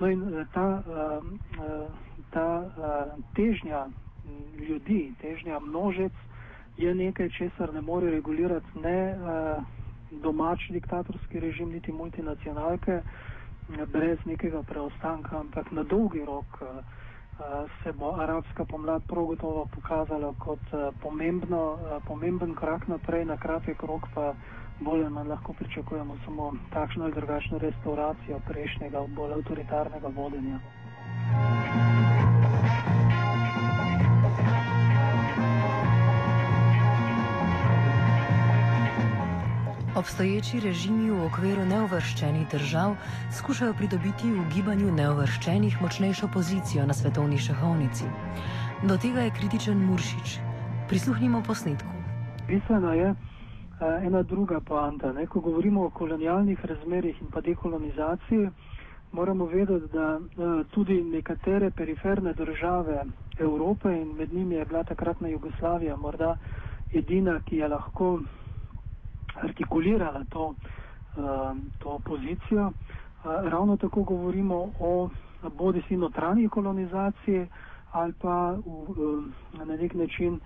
No 0.00 0.10
in 0.10 0.46
ta, 0.54 0.82
uh, 0.86 1.24
uh, 1.58 1.90
ta 2.30 2.62
uh, 2.62 3.24
težnja 3.34 3.86
ljudi, 4.68 5.12
težnja 5.20 5.58
množic 5.58 6.12
je 6.76 6.94
nekaj, 6.94 7.28
česar 7.28 7.74
ne 7.74 7.80
more 7.80 8.10
regulirati 8.10 8.78
ne. 8.82 9.14
Uh, 10.10 10.18
domač 10.22 10.68
diktatorski 10.70 11.40
režim, 11.40 11.72
niti 11.72 11.92
multinacionalke, 11.92 13.02
brez 13.92 14.18
nekega 14.24 14.62
preostanka, 14.62 15.40
ampak 15.40 15.70
na 15.72 15.82
dolgi 15.82 16.24
rok 16.24 16.62
se 17.82 17.92
bo 17.92 18.16
arabska 18.18 18.64
pomlad 18.64 19.02
prav 19.06 19.24
gotovo 19.24 19.68
pokazala 19.74 20.32
kot 20.38 20.72
pomembno, 21.02 21.78
pomemben 22.06 22.54
korak 22.54 22.88
naprej, 22.88 23.24
na 23.24 23.36
kratek 23.36 23.82
rok 23.82 24.08
pa 24.14 24.34
bolj 24.80 25.04
ali 25.04 25.14
manj 25.14 25.28
lahko 25.28 25.52
pričakujemo 25.52 26.16
samo 26.24 26.52
takšno 26.72 27.04
ali 27.04 27.14
drugačno 27.14 27.58
restauracijo 27.58 28.40
prejšnjega, 28.48 29.06
bolj 29.14 29.32
avtoritarnega 29.32 30.08
vodenja. 30.16 30.58
Obstoječi 39.98 40.60
režimi 40.62 41.10
v 41.10 41.24
okviru 41.26 41.64
neuvrščenih 41.66 42.44
držav 42.52 42.92
skušajo 43.34 43.72
pridobiti 43.74 44.28
v 44.30 44.44
gibanju 44.52 44.92
neuvrščenih 44.94 45.80
močnejšo 45.82 46.28
pozicijo 46.30 46.84
na 46.86 46.94
svetovni 46.94 47.38
šahovnici. 47.38 48.06
Do 48.86 48.94
tega 48.94 49.26
je 49.26 49.34
kritičen 49.40 49.82
Muršič. 49.88 50.36
Prisluhnimo 50.86 51.42
posnetku. 51.42 51.90
Bistvena 52.46 52.94
je 52.94 53.10
uh, 53.10 54.06
ena 54.06 54.22
druga 54.22 54.60
poanta. 54.60 55.12
Ne? 55.12 55.26
Ko 55.26 55.42
govorimo 55.42 55.88
o 55.88 55.90
kolonialnih 55.90 56.64
razmerih 56.64 57.18
in 57.18 57.34
pa 57.34 57.40
dekolonizaciji, 57.40 58.50
moramo 59.12 59.50
vedeti, 59.50 59.90
da 59.92 60.14
uh, 60.14 60.62
tudi 60.70 61.02
nekatere 61.02 61.70
periferne 61.70 62.38
države 62.38 63.02
Evrope 63.38 63.98
in 63.98 64.14
med 64.14 64.32
njimi 64.32 64.62
je 64.62 64.64
bila 64.64 64.84
takratna 64.84 65.28
Jugoslavija 65.28 65.96
morda 65.96 66.36
edina, 66.94 67.40
ki 67.42 67.56
je 67.56 67.68
lahko 67.68 68.20
artikulirala 69.42 70.24
to, 70.30 70.54
uh, 71.16 71.56
to 71.78 71.98
pozicijo. 72.04 72.66
Uh, 72.66 72.72
ravno 73.24 73.76
tako 73.76 74.02
govorimo 74.02 74.72
o 74.80 75.08
bodi 75.58 75.82
si 75.88 75.96
notranji 75.96 76.48
kolonizaciji 76.48 77.46
ali 77.92 78.12
pa 78.12 78.50
v, 78.52 78.58
uh, 78.66 79.24
na 79.58 79.76
nek 79.76 79.94
način 79.94 80.40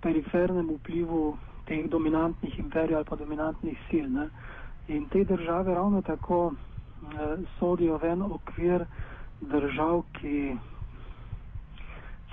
perifernem 0.00 0.68
vplivu 0.70 1.36
teh 1.66 1.90
dominantnih 1.90 2.58
imperijev 2.58 2.96
ali 2.96 3.06
pa 3.08 3.16
dominantnih 3.16 3.78
sil. 3.88 4.06
Ne. 4.12 4.28
In 4.88 5.08
te 5.08 5.24
države 5.24 5.74
ravno 5.74 6.02
tako 6.02 6.52
sodijo 7.58 7.98
v 7.98 8.04
en 8.04 8.22
okvir 8.22 8.84
držav, 9.40 10.02
ki 10.12 10.56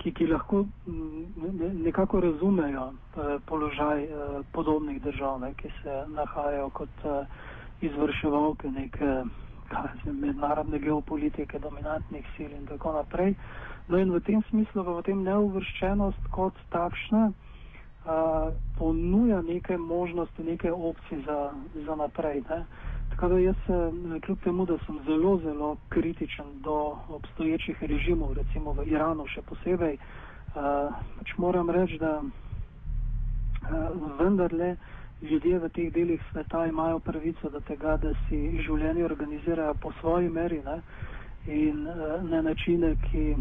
ki, 0.00 0.12
ki 0.12 0.26
lahko 0.26 0.64
mm, 0.86 1.82
nekako 1.84 2.20
razumejo 2.20 2.92
eh, 2.92 3.38
položaj 3.46 4.04
eh, 4.04 4.10
podobnih 4.52 5.02
držav, 5.02 5.40
ki 5.56 5.68
se 5.82 6.04
nahajajo 6.08 6.70
kot 6.70 7.04
eh, 7.04 7.26
izvrševalke 7.80 8.70
neke 8.70 9.10
mednarodne 10.04 10.78
geopolitike, 10.78 11.58
dominantnih 11.58 12.26
sil 12.34 12.50
in 12.52 12.66
tako 12.66 12.92
naprej. 12.92 13.34
No 13.88 13.98
in 13.98 14.10
v 14.12 14.20
tem 14.20 14.42
smislu, 14.50 14.82
v 14.82 15.02
tem 15.02 15.22
neuvrščenost 15.22 16.30
kot 16.30 16.54
takšna 16.70 17.30
ponuja 18.78 19.42
neke 19.42 19.76
možnosti, 19.76 20.42
neke 20.42 20.72
opcije 20.72 21.20
za, 21.26 21.52
za 21.86 21.94
naprej. 21.96 22.42
Ne. 22.50 22.64
Tako 23.20 23.32
da 23.32 23.38
jaz, 23.38 23.56
eh, 23.56 24.20
kljub 24.20 24.38
temu, 24.44 24.66
da 24.66 24.78
sem 24.86 24.98
zelo, 25.06 25.38
zelo 25.38 25.76
kritičen 25.88 26.46
do 26.54 26.96
obstoječih 27.08 27.82
režimov, 27.82 28.32
recimo 28.32 28.72
v 28.72 28.86
Iranu 28.86 29.26
še 29.26 29.42
posebej, 29.42 29.98
uh, 30.00 30.94
pač 31.18 31.34
moram 31.36 31.70
reči, 31.70 31.98
da 31.98 32.22
uh, 32.22 34.16
vendarle 34.18 34.76
ljudje 35.22 35.58
v 35.58 35.68
teh 35.68 35.92
delih 35.92 36.22
sveta 36.30 36.64
imajo 36.66 36.98
pravico 36.98 37.50
do 37.50 37.60
tega, 37.60 37.98
da 38.00 38.14
si 38.28 38.40
življenje 38.64 39.04
organizirajo 39.04 39.74
po 39.82 39.92
svoji 40.00 40.28
meri 40.28 40.62
ne? 40.64 40.80
in 41.46 41.84
na 42.30 42.40
načine, 42.42 42.96
ki, 43.10 43.36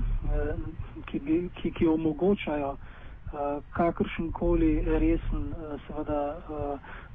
ki, 1.05 1.19
bi, 1.19 1.50
ki, 1.55 1.71
ki 1.71 1.88
omogočajo 1.88 2.75
uh, 2.75 3.63
kakršenkoli 3.79 4.74
resen, 5.00 5.53
seveda, 5.88 6.21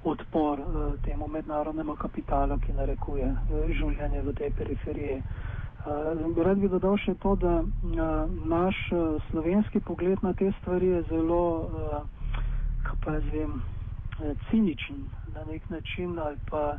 odpor 0.04 0.60
uh, 0.60 0.94
temu 1.04 1.28
mednarodnemu 1.28 1.96
kapitalu, 1.96 2.58
ki 2.60 2.72
narekuje 2.72 3.26
uh, 3.26 3.68
življenje 3.68 4.22
v 4.22 4.34
tej 4.34 4.50
periferiji. 4.58 5.18
Uh, 5.18 6.42
rad 6.44 6.60
bi 6.60 6.68
dodal 6.68 6.96
še 6.96 7.14
to, 7.20 7.34
da 7.36 7.60
naš 8.48 8.76
slovenski 9.30 9.80
pogled 9.80 10.22
na 10.24 10.32
te 10.32 10.48
stvari 10.60 10.86
je 10.94 11.02
zelo, 11.10 11.40
kako 12.82 12.96
pa 13.04 13.16
jaz 13.18 13.26
vem, 13.32 13.58
ciničen 14.48 15.04
na 15.34 15.44
nek 15.44 15.68
način 15.68 16.18
ali 16.18 16.38
pa 16.48 16.78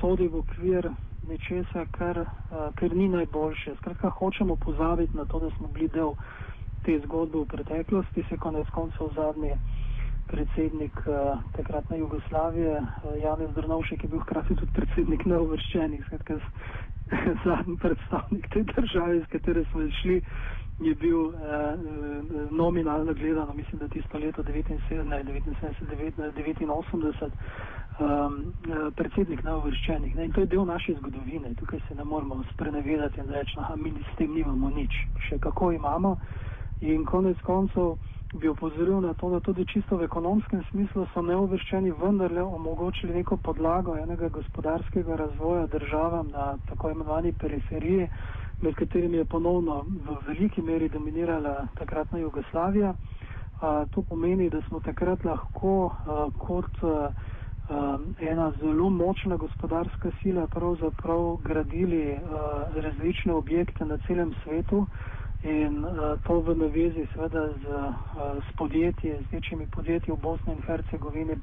sodi 0.00 0.26
v 0.26 0.40
okvir 0.40 0.88
nečesa, 1.28 1.84
kar, 1.94 2.24
kar 2.74 2.96
ni 2.96 3.06
najboljše. 3.08 3.76
Skratka, 3.78 4.10
hočemo 4.10 4.56
pozabiti 4.56 5.16
na 5.16 5.24
to, 5.24 5.38
da 5.38 5.50
smo 5.56 5.68
bili 5.68 5.88
del 5.94 6.16
te 6.82 6.98
zgodbe 7.04 7.44
v 7.44 7.46
preteklosti, 7.54 8.24
se 8.28 8.36
konec 8.36 8.66
koncev 8.74 9.14
zadnji 9.14 9.54
predsednik 10.26 10.92
uh, 11.06 11.14
takratne 11.56 11.98
Jugoslavije, 11.98 12.80
uh, 12.80 12.86
Janez 13.22 13.50
Drnovšek, 13.54 14.00
ki 14.00 14.06
je 14.06 14.10
bil 14.10 14.20
hkrati 14.20 14.54
tudi 14.54 14.72
predsednik 14.74 15.24
neuvrščenih, 15.26 16.04
skratka 16.06 16.38
zadnji 17.44 17.76
predstavnik 17.76 18.48
te 18.48 18.62
države, 18.62 19.16
iz 19.16 19.26
katere 19.32 19.64
smo 19.70 19.82
išli, 19.82 20.22
je 20.80 20.94
bil 20.94 21.20
uh, 21.20 21.34
nominalno 22.50 23.14
gledano, 23.14 23.52
mislim, 23.54 23.78
da 23.78 23.88
tisto 23.88 24.18
leto 24.18 24.42
1979-1989 24.42 27.30
um, 28.00 28.54
predsednik 28.96 29.44
neuvrščenih. 29.44 30.14
Ne? 30.16 30.24
In 30.24 30.32
to 30.32 30.40
je 30.40 30.46
del 30.46 30.64
naše 30.64 30.94
zgodovine, 30.94 31.54
tukaj 31.54 31.80
se 31.88 31.94
ne 31.94 32.04
moramo 32.04 32.44
sprenevedati 32.52 33.20
in 33.20 33.30
reči, 33.30 33.56
da 33.56 33.76
mi 33.76 33.90
s 33.90 34.16
tem 34.18 34.34
nimamo 34.34 34.70
nič, 34.70 34.92
še 35.28 35.38
kako 35.38 35.72
imamo. 35.72 36.16
In 36.80 37.04
konec 37.04 37.38
koncev, 37.46 37.96
bi 38.32 38.48
opozoril 38.48 39.00
na 39.00 39.14
to, 39.14 39.30
da 39.30 39.40
tudi 39.40 39.66
čisto 39.66 39.96
v 39.96 40.04
ekonomskem 40.04 40.62
smislu 40.64 41.06
so 41.12 41.22
neuvrščeni 41.22 41.90
vendarle 41.92 42.40
omogočili 42.42 43.14
neko 43.14 43.36
podlago 43.36 43.96
enega 43.96 44.28
gospodarskega 44.28 45.16
razvoja 45.16 45.66
državam 45.66 46.28
na 46.28 46.46
tako 46.66 46.90
imenovani 46.90 47.32
periferiji, 47.34 48.08
med 48.60 48.74
katerimi 48.74 49.16
je 49.16 49.24
ponovno 49.26 49.82
v 49.82 50.16
veliki 50.26 50.62
meri 50.62 50.88
dominirala 50.88 51.66
takratna 51.74 52.18
Jugoslavija. 52.18 52.94
A, 53.60 53.84
to 53.86 54.02
pomeni, 54.02 54.48
da 54.50 54.62
smo 54.62 54.80
takrat 54.80 55.24
lahko 55.24 55.74
a, 56.06 56.16
kot 56.38 56.82
a, 56.82 57.10
a, 57.68 57.98
ena 58.20 58.52
zelo 58.52 58.90
močna 58.90 59.36
gospodarska 59.36 60.10
sila 60.22 60.46
pravzaprav 60.46 61.36
gradili 61.38 62.02
a, 62.12 62.18
različne 62.76 63.32
objekte 63.34 63.84
na 63.84 63.98
celem 63.98 64.32
svetu. 64.42 64.86
In 65.42 65.84
uh, 65.84 66.14
to 66.22 66.38
v 66.40 66.54
navezi 66.54 67.02
seveda 67.12 67.50
z, 67.50 67.66
uh, 67.66 67.94
s 68.38 68.56
podjetji, 68.56 69.10
z 69.26 69.32
večjimi 69.32 69.66
podjetji 69.66 70.14
v 70.14 70.20
Bosni 70.22 70.52
in 70.52 70.62
Hercegovini, 70.62 71.36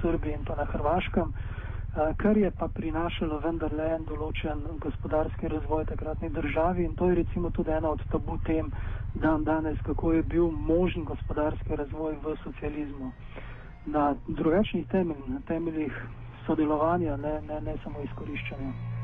Srbiji 0.00 0.34
in 0.34 0.44
pa 0.44 0.56
na 0.56 0.64
Hrvaškem, 0.64 1.30
uh, 1.30 2.16
kar 2.16 2.36
je 2.36 2.50
pa 2.50 2.66
prinašalo 2.68 3.38
vendarle 3.38 3.86
en 3.94 4.02
določen 4.04 4.64
gospodarski 4.82 5.48
razvoj 5.48 5.86
takratni 5.86 6.30
državi 6.30 6.84
in 6.84 6.96
to 6.98 7.08
je 7.08 7.22
recimo 7.22 7.50
tudi 7.50 7.70
ena 7.70 7.94
od 7.94 8.02
tabu 8.10 8.38
tem 8.42 8.72
dan 9.14 9.44
danes, 9.44 9.78
kako 9.86 10.12
je 10.12 10.22
bil 10.22 10.50
možen 10.50 11.04
gospodarski 11.04 11.76
razvoj 11.76 12.18
v 12.22 12.34
socializmu. 12.42 13.12
Na 13.86 14.16
drugačnih 14.26 14.86
temeljih, 14.90 15.38
temeljih 15.46 16.02
sodelovanja, 16.46 17.16
ne, 17.16 17.40
ne, 17.46 17.60
ne 17.60 17.78
samo 17.84 18.02
izkoriščanja. 18.02 18.95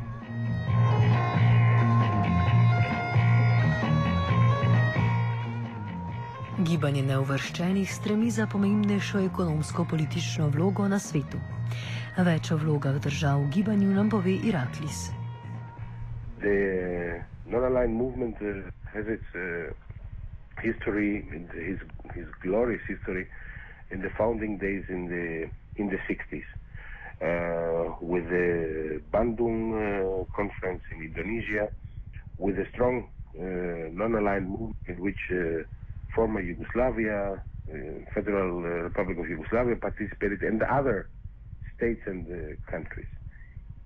Gibanje 6.60 7.00
neuvrščenih 7.08 7.88
stremi 7.88 8.28
za 8.30 8.44
pomembnejšo 8.46 9.22
ekonomsko-politično 9.24 10.50
vlogo 10.52 10.84
na 10.84 10.98
svetu. 11.00 11.38
Več 12.20 12.50
o 12.52 12.58
vlogah 12.60 12.98
držav 13.00 13.40
v 13.40 13.48
gibanju 13.54 13.94
nam 13.96 14.10
pove 14.12 14.34
Iraklis. 14.36 15.06
Non-aligned 17.48 17.96
movement 17.96 18.36
uh, 18.44 18.68
has 18.92 19.08
its 19.08 19.32
uh, 19.32 19.72
history, 20.60 21.24
his, 21.56 21.80
his 22.12 22.28
glorious 22.44 22.84
history, 22.86 23.26
in 23.90 24.02
the 24.02 24.12
founding 24.18 24.58
days 24.58 24.84
in 24.88 25.08
the 25.08 25.48
in 25.80 25.88
the 25.88 26.00
60s, 26.04 26.48
uh, 27.24 27.96
with 28.02 28.28
the 28.28 29.00
Bandung 29.10 29.72
uh, 29.72 30.24
conference 30.36 30.82
in 30.92 31.02
Indonesia, 31.02 31.72
with 32.36 32.58
a 32.58 32.68
strong 32.72 33.08
uh, 33.40 33.88
non-aligned 33.92 34.48
movement 34.48 34.76
in 34.86 35.00
which 35.00 35.30
uh, 35.32 35.64
former 36.14 36.40
Yugoslavia, 36.40 37.42
uh, 37.72 37.74
Federal 38.14 38.58
uh, 38.58 38.84
Republic 38.88 39.18
of 39.18 39.28
Yugoslavia 39.28 39.76
participated, 39.76 40.42
and 40.42 40.62
other 40.62 41.10
states 41.76 42.00
and 42.06 42.26
uh, 42.26 42.70
countries. 42.70 43.06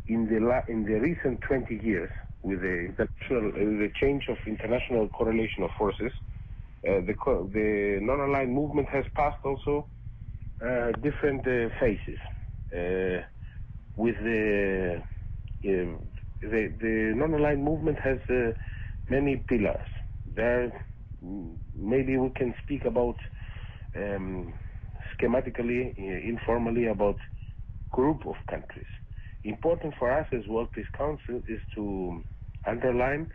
In 0.07 0.27
the 0.29 0.41
la- 0.41 0.67
in 0.69 0.85
the 0.85 0.95
recent 1.01 1.41
20 1.43 1.81
years, 1.83 2.11
with 2.43 2.61
the 2.61 2.89
international 2.91 3.53
the 3.53 3.91
change 4.01 4.25
of 4.29 4.37
international 4.47 5.09
correlation 5.11 5.63
of 5.65 5.71
forces, 5.79 6.13
the 6.83 7.15
co- 7.23 7.49
the 7.53 7.99
non-aligned 8.03 8.53
movement 8.55 8.89
has 8.89 9.05
passed 9.17 9.39
also 9.45 9.89
different 11.03 11.45
phases. 11.81 12.19
with 13.97 14.17
the 14.25 15.03
the, 15.63 15.99
the 16.81 17.13
non-aligned 17.17 17.65
movement 17.65 17.99
has 18.05 18.19
uh, 18.31 18.53
many 19.11 19.45
pillars. 19.49 19.89
There 20.35 20.73
maybe 21.75 22.17
we 22.17 22.31
can 22.31 22.55
speak 22.65 22.85
about 22.85 23.17
um, 23.97 24.55
schematically, 25.15 25.95
uh, 25.99 26.29
informally, 26.29 26.87
about 26.87 27.17
group 27.93 28.27
of 28.27 28.35
countries. 28.49 28.87
Important 29.45 29.95
for 29.99 30.11
us 30.11 30.27
as 30.33 30.47
World 30.49 30.69
Peace 30.73 30.87
Council 30.97 31.43
is 31.49 31.61
to 31.75 32.23
underline 32.67 33.29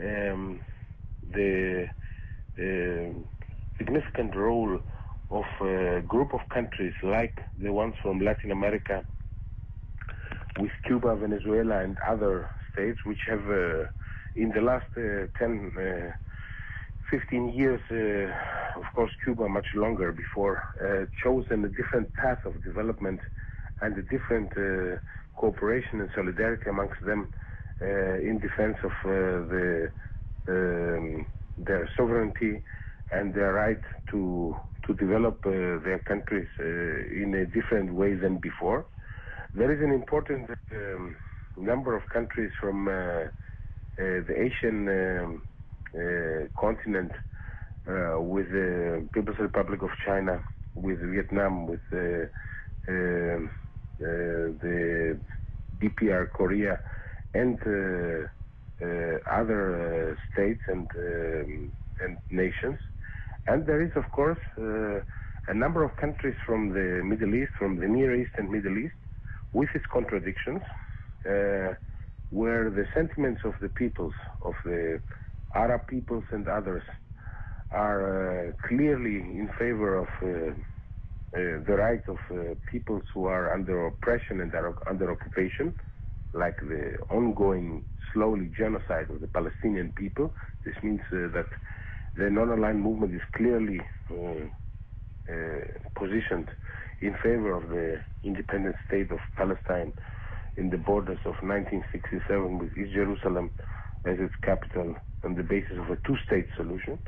um, 0.00 0.60
the 1.32 1.86
uh, 2.58 3.12
significant 3.78 4.34
role 4.36 4.80
of 5.30 5.44
a 5.66 6.00
group 6.06 6.34
of 6.34 6.40
countries 6.52 6.92
like 7.02 7.36
the 7.62 7.72
ones 7.72 7.94
from 8.02 8.20
Latin 8.20 8.50
America 8.50 9.04
with 10.58 10.70
Cuba, 10.86 11.16
Venezuela, 11.16 11.82
and 11.82 11.96
other 12.06 12.48
states 12.72 12.98
which 13.04 13.18
have, 13.28 13.40
uh, 13.48 13.84
in 14.36 14.50
the 14.54 14.60
last 14.60 14.86
uh, 14.96 15.26
10 15.38 15.72
15 17.14 17.52
years, 17.54 17.80
uh, 17.92 18.80
of 18.80 18.86
course, 18.92 19.12
Cuba 19.22 19.48
much 19.48 19.66
longer 19.76 20.10
before, 20.10 20.64
uh, 20.82 21.06
chosen 21.22 21.64
a 21.64 21.68
different 21.68 22.12
path 22.14 22.40
of 22.44 22.52
development 22.64 23.20
and 23.80 23.96
a 23.96 24.02
different 24.02 24.50
uh, 24.56 24.98
cooperation 25.36 26.00
and 26.00 26.10
solidarity 26.12 26.68
amongst 26.68 27.00
them 27.06 27.30
uh, 27.80 28.28
in 28.28 28.40
defense 28.40 28.76
of 28.82 28.90
uh, 29.04 29.10
the 29.52 29.90
um, 30.48 31.26
their 31.56 31.88
sovereignty 31.96 32.62
and 33.12 33.32
their 33.32 33.52
right 33.52 33.84
to 34.10 34.56
to 34.84 34.92
develop 34.94 35.38
uh, 35.46 35.78
their 35.86 36.02
countries 36.04 36.48
in 36.58 37.32
a 37.42 37.46
different 37.46 37.94
way 37.94 38.14
than 38.14 38.38
before. 38.38 38.84
There 39.54 39.72
is 39.72 39.80
an 39.80 39.92
important 39.92 40.50
um, 40.72 41.14
number 41.56 41.94
of 41.94 42.02
countries 42.12 42.50
from 42.60 42.86
the 43.96 44.34
Asian 44.46 44.78
um, 44.88 45.42
continent 46.58 47.12
uh, 47.88 48.20
with 48.20 48.50
the 48.50 49.06
People's 49.12 49.38
Republic 49.38 49.82
of 49.82 49.90
China, 50.04 50.42
with 50.74 50.98
Vietnam, 51.00 51.66
with 51.66 51.80
uh, 51.92 52.26
um, 52.88 53.50
uh, 54.00 54.06
the 54.62 55.18
DPR 55.80 56.30
Korea, 56.30 56.80
and 57.34 57.58
uh, 57.66 58.26
uh, 58.82 59.18
other 59.30 60.16
uh, 60.16 60.32
states 60.32 60.62
and 60.68 60.88
um, 60.96 61.72
and 62.00 62.18
nations. 62.30 62.78
And 63.46 63.66
there 63.66 63.82
is, 63.82 63.92
of 63.94 64.10
course, 64.10 64.38
uh, 64.58 65.00
a 65.48 65.54
number 65.54 65.84
of 65.84 65.96
countries 65.96 66.34
from 66.46 66.70
the 66.70 67.02
Middle 67.04 67.34
East, 67.34 67.52
from 67.58 67.76
the 67.76 67.86
Near 67.86 68.14
East 68.14 68.32
and 68.38 68.50
Middle 68.50 68.78
East, 68.78 68.94
with 69.52 69.68
its 69.74 69.84
contradictions, 69.92 70.62
uh, 71.26 71.74
where 72.30 72.70
the 72.70 72.86
sentiments 72.94 73.42
of 73.44 73.54
the 73.60 73.68
peoples, 73.68 74.14
of 74.44 74.54
the 74.64 75.00
Arab 75.54 75.86
peoples 75.86 76.24
and 76.32 76.48
others, 76.48 76.82
are 77.74 78.48
uh, 78.48 78.52
clearly 78.68 79.16
in 79.16 79.50
favor 79.58 79.96
of 79.98 80.08
uh, 80.22 80.52
uh, 81.36 81.58
the 81.66 81.74
rights 81.76 82.04
of 82.08 82.18
uh, 82.30 82.54
peoples 82.70 83.02
who 83.12 83.26
are 83.26 83.52
under 83.52 83.86
oppression 83.86 84.40
and 84.40 84.54
are 84.54 84.76
under 84.88 85.10
occupation, 85.10 85.74
like 86.32 86.56
the 86.60 86.96
ongoing 87.10 87.82
slowly 88.12 88.50
genocide 88.56 89.10
of 89.10 89.20
the 89.20 89.26
Palestinian 89.26 89.92
people. 89.96 90.32
This 90.64 90.74
means 90.82 91.00
uh, 91.12 91.26
that 91.34 91.48
the 92.16 92.30
non-aligned 92.30 92.80
movement 92.80 93.12
is 93.12 93.22
clearly 93.34 93.80
positioned 95.96 96.48
in 97.00 97.14
favor 97.22 97.52
of 97.52 97.68
the 97.70 98.00
independent 98.22 98.76
state 98.86 99.10
of 99.10 99.18
Palestine 99.36 99.92
in 100.56 100.70
the 100.70 100.76
borders 100.76 101.18
of 101.24 101.34
1967 101.42 102.58
with 102.58 102.70
East 102.78 102.92
Jerusalem 102.94 103.50
as 104.04 104.18
its 104.20 104.34
capital 104.42 104.94
on 105.24 105.34
the 105.34 105.42
basis 105.42 105.78
of 105.78 105.90
a 105.90 105.96
two-state 106.06 106.48
solution. 106.56 106.98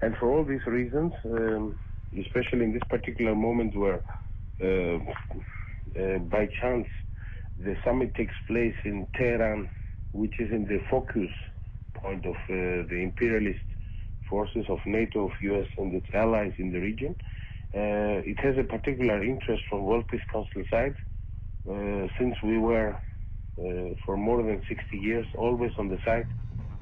And 0.00 0.16
for 0.16 0.30
all 0.30 0.44
these 0.44 0.64
reasons, 0.66 1.12
um, 1.24 1.78
especially 2.18 2.64
in 2.64 2.72
this 2.72 2.82
particular 2.88 3.34
moment 3.34 3.76
where 3.76 4.02
uh, 4.62 4.98
uh, 5.98 6.18
by 6.18 6.48
chance 6.60 6.86
the 7.58 7.76
summit 7.84 8.14
takes 8.14 8.34
place 8.46 8.74
in 8.84 9.06
Tehran, 9.16 9.68
which 10.12 10.38
is 10.38 10.50
in 10.50 10.64
the 10.66 10.80
focus 10.90 11.30
point 11.94 12.24
of 12.24 12.34
uh, 12.34 12.86
the 12.88 13.00
imperialist 13.02 13.60
forces 14.30 14.66
of 14.68 14.78
NATO, 14.86 15.26
of 15.26 15.32
US 15.40 15.66
and 15.76 15.94
its 15.94 16.06
allies 16.14 16.52
in 16.58 16.72
the 16.72 16.78
region. 16.78 17.16
Uh, 17.74 18.22
it 18.24 18.38
has 18.40 18.56
a 18.56 18.64
particular 18.64 19.22
interest 19.22 19.62
from 19.68 19.84
World 19.84 20.06
Peace 20.08 20.22
Council 20.32 20.62
side, 20.70 20.94
uh, 21.68 22.06
since 22.18 22.34
we 22.42 22.58
were 22.58 22.96
uh, 23.58 23.94
for 24.06 24.16
more 24.16 24.42
than 24.42 24.62
60 24.68 24.96
years 24.96 25.26
always 25.36 25.72
on 25.78 25.88
the 25.88 25.98
side 26.04 26.26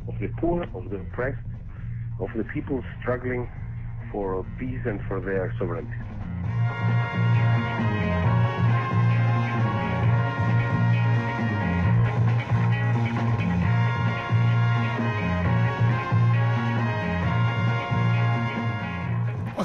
of 0.09 0.15
the 0.21 0.29
poor, 0.41 0.65
of 0.75 0.91
the 0.91 0.99
oppressed, 0.99 1.39
of 2.21 2.29
the 2.37 2.45
people 2.55 2.83
struggling 3.01 3.49
for 4.13 4.47
peace 4.59 4.81
and 4.85 5.01
for 5.09 5.21
their 5.21 5.53
sovereignty. 5.59 6.06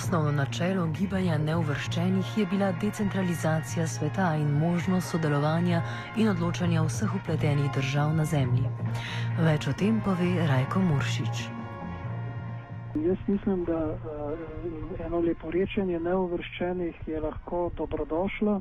Osnovno 0.02 0.32
načelo 0.32 0.84
gibanja 0.98 1.36
neuvrščenih 1.38 2.30
je 2.38 2.46
bila 2.52 2.72
decentralizacija 2.82 3.84
sveta 3.88 4.30
in 4.36 4.48
možnost 4.62 5.12
sodelovanja 5.14 5.82
in 6.18 6.30
odločanja 6.32 6.82
vseh 6.88 7.12
upletenih 7.20 7.68
držav 7.76 8.16
na 8.20 8.26
Zemlji. 8.32 8.72
Več 9.48 9.68
o 9.70 9.74
tem 9.82 10.00
pove 10.06 10.30
Rajko 10.52 10.82
Muršič. 10.88 11.44
Jaz 13.04 13.22
mislim, 13.28 13.62
da 13.70 13.78
uh, 13.92 15.06
eno 15.06 15.20
leporečenje 15.28 16.00
neuvrščenih 16.08 17.06
je 17.14 17.22
lahko 17.28 17.62
dobrodošlo. 17.78 18.58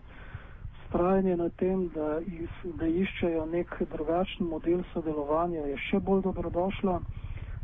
Strajanje 0.89 1.39
na 1.41 1.49
tem, 1.63 1.89
da, 1.97 2.11
iz, 2.43 2.61
da 2.83 2.93
iščejo 3.07 3.49
nek 3.57 3.79
drugačen 3.97 4.53
model 4.53 4.85
sodelovanja, 4.93 5.65
je 5.73 5.81
še 5.89 6.05
bolj 6.05 6.23
dobrodošlo. 6.29 7.01
Uh, 7.01 7.20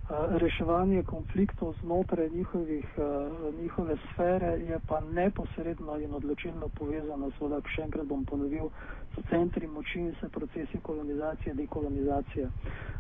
reševanje 0.09 1.03
konfliktov 1.03 1.75
znotraj 1.81 2.31
njihovih, 2.31 2.87
uh, 2.97 3.55
njihove 3.61 3.97
sfere 4.13 4.47
je 4.47 4.81
pa 4.89 5.01
neposredno 5.01 5.99
in 5.99 6.15
odločilno 6.15 6.69
povezano, 6.69 7.31
seveda, 7.39 7.59
še 7.75 7.83
enkrat 7.83 8.07
bom 8.07 8.25
ponovil, 8.25 8.71
s 9.17 9.25
centri 9.31 9.67
moči 9.67 9.99
in 9.99 10.15
s 10.15 10.31
procesi 10.31 10.79
kolonizacije, 10.83 11.55
dekolonizacije. 11.55 12.49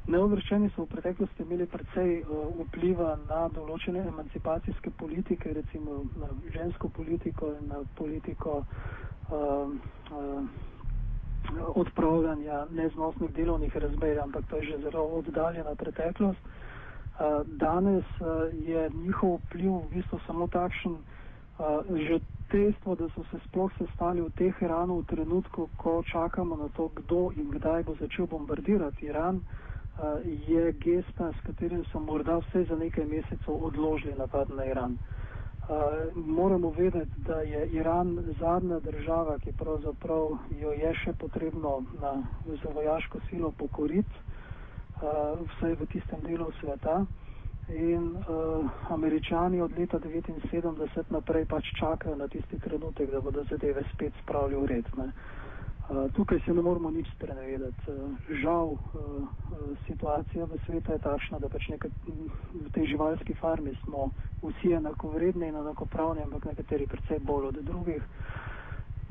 Neuvrščeni 0.07 0.71
so 0.75 0.83
v 0.83 0.91
preteklosti 0.97 1.43
imeli 1.43 1.67
precej 1.67 2.25
uh, 2.25 2.51
vpliva 2.67 3.15
na 3.29 3.47
določene 3.55 4.03
emancipacijske 4.09 4.91
politike, 4.99 5.55
recimo 5.55 6.03
na 6.19 6.33
žensko 6.59 6.89
politiko 6.89 7.55
in 7.61 7.71
na 7.71 7.85
politiko 7.95 8.65
uh, 8.67 9.71
uh, 10.11 10.43
odpravljanja 11.79 12.67
neznosnih 12.75 13.31
delovnih 13.31 13.77
razmer, 13.77 14.19
ampak 14.19 14.51
to 14.51 14.57
je 14.57 14.73
že 14.73 14.79
zelo 14.89 15.07
oddaljena 15.23 15.75
preteklost. 15.75 16.57
Danes 17.47 18.05
je 18.53 18.91
njihov 18.95 19.39
vpliv 19.47 19.73
v 19.73 19.89
bistvu 19.95 20.19
samo 20.27 20.47
takšen, 20.53 20.97
že 21.89 22.21
dejstvo, 22.53 22.95
da 22.95 23.09
so 23.09 23.25
se 23.31 23.39
sploh 23.49 23.73
sestali 23.79 24.21
v 24.21 24.31
Teheranu 24.37 25.01
v 25.01 25.07
trenutku, 25.07 25.69
ko 25.77 26.03
čakamo 26.05 26.57
na 26.57 26.69
to, 26.77 26.91
kdo 26.95 27.33
in 27.37 27.51
kdaj 27.51 27.83
bo 27.83 27.97
začel 28.01 28.27
bombardirati 28.27 29.07
Iran, 29.07 29.41
je 30.49 30.73
gesta, 30.73 31.33
s 31.33 31.41
katerim 31.47 31.85
so 31.93 32.01
morda 32.01 32.37
vse 32.39 32.65
za 32.69 32.77
nekaj 32.77 33.05
mesecev 33.05 33.65
odložili 33.65 34.15
napad 34.19 34.51
na 34.51 34.65
Iran. 34.65 34.99
Moramo 36.15 36.71
vedeti, 36.71 37.11
da 37.27 37.41
je 37.41 37.67
Iran 37.73 38.19
zadnja 38.39 38.79
država, 38.79 39.39
ki 39.39 39.57
pravzaprav 39.59 40.37
jo 40.61 40.71
je 40.73 40.95
še 40.95 41.13
potrebno 41.19 41.81
na, 42.01 42.13
za 42.45 42.69
vojaško 42.75 43.19
silo 43.31 43.51
pokoriti 43.51 44.13
uh, 44.13 44.37
vsaj 45.01 45.77
v 45.77 45.87
tistem 45.93 46.21
delu 46.25 46.51
sveta. 46.61 47.05
In 47.69 48.15
uh, 48.17 48.71
američani 48.91 49.61
od 49.61 49.79
leta 49.79 49.99
1979 49.99 51.11
naprej 51.11 51.45
pač 51.51 51.65
čakajo 51.79 52.17
na 52.17 52.29
tisti 52.29 52.59
trenutek, 52.59 53.11
da 53.11 53.21
bodo 53.21 53.43
zadeve 53.51 53.83
spet 53.95 54.13
spravili 54.23 54.61
v 54.63 54.67
red. 54.67 54.87
Ne. 54.97 55.11
Uh, 55.91 56.13
tukaj 56.15 56.41
se 56.47 56.55
ne 56.55 56.63
moramo 56.63 56.91
nič 56.91 57.11
sprenevedati. 57.17 57.91
Uh, 57.91 58.15
žal, 58.43 58.67
uh, 58.67 58.79
situacija 59.87 60.45
v 60.45 60.59
svetu 60.67 60.93
je 60.93 60.99
takšna, 60.99 61.39
da 61.39 61.49
pač 61.49 61.69
nekaj, 61.69 61.91
v 62.55 62.71
tej 62.71 62.87
živalski 62.87 63.35
farmi 63.35 63.75
smo 63.83 64.11
vsi 64.43 64.73
enakovredni 64.79 65.49
in 65.49 65.59
enakopravni, 65.59 66.23
ampak 66.23 66.45
nekateri 66.45 66.87
predvsej 66.87 67.19
bolj 67.19 67.51
od 67.51 67.59
drugih. 67.67 68.03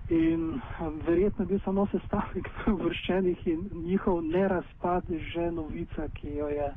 In 0.09 0.61
verjetno 1.07 1.43
je 1.43 1.47
bil 1.47 1.59
samo 1.63 1.87
sestavnik 1.91 2.49
vrščenih 2.83 3.47
in 3.47 3.69
njihov 3.85 4.21
nerazpad 4.23 5.03
že 5.33 5.51
novica, 5.51 6.07
ki 6.13 6.35
jo 6.35 6.47
je 6.47 6.73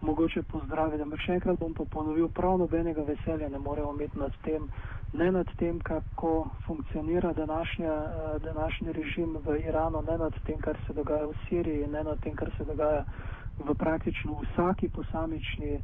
mogoče 0.00 0.42
pozdraviti. 0.42 1.02
Ampak 1.02 1.20
še 1.20 1.32
enkrat 1.38 1.58
bom 1.58 1.74
pa 1.74 1.84
ponovil, 1.90 2.28
prav 2.28 2.58
nobenega 2.58 3.02
veselja 3.02 3.48
ne 3.48 3.58
moremo 3.58 3.94
imeti 3.96 4.18
nad 4.18 4.36
tem, 4.44 4.68
ne 5.12 5.30
nad 5.32 5.50
tem, 5.58 5.80
kako 5.80 6.50
funkcionira 6.66 7.32
današnja, 7.32 7.94
današnji 8.44 8.92
režim 8.92 9.36
v 9.44 9.58
Iranu, 9.68 10.02
ne 10.06 10.18
nad 10.18 10.38
tem, 10.46 10.60
kar 10.62 10.78
se 10.86 10.94
dogaja 10.94 11.26
v 11.26 11.34
Siriji, 11.48 11.86
ne 11.86 12.04
nad 12.04 12.20
tem, 12.20 12.36
kar 12.36 12.50
se 12.58 12.64
dogaja 12.64 13.04
v 13.58 13.74
praktično 13.74 14.38
vsaki 14.44 14.88
posamični 14.88 15.80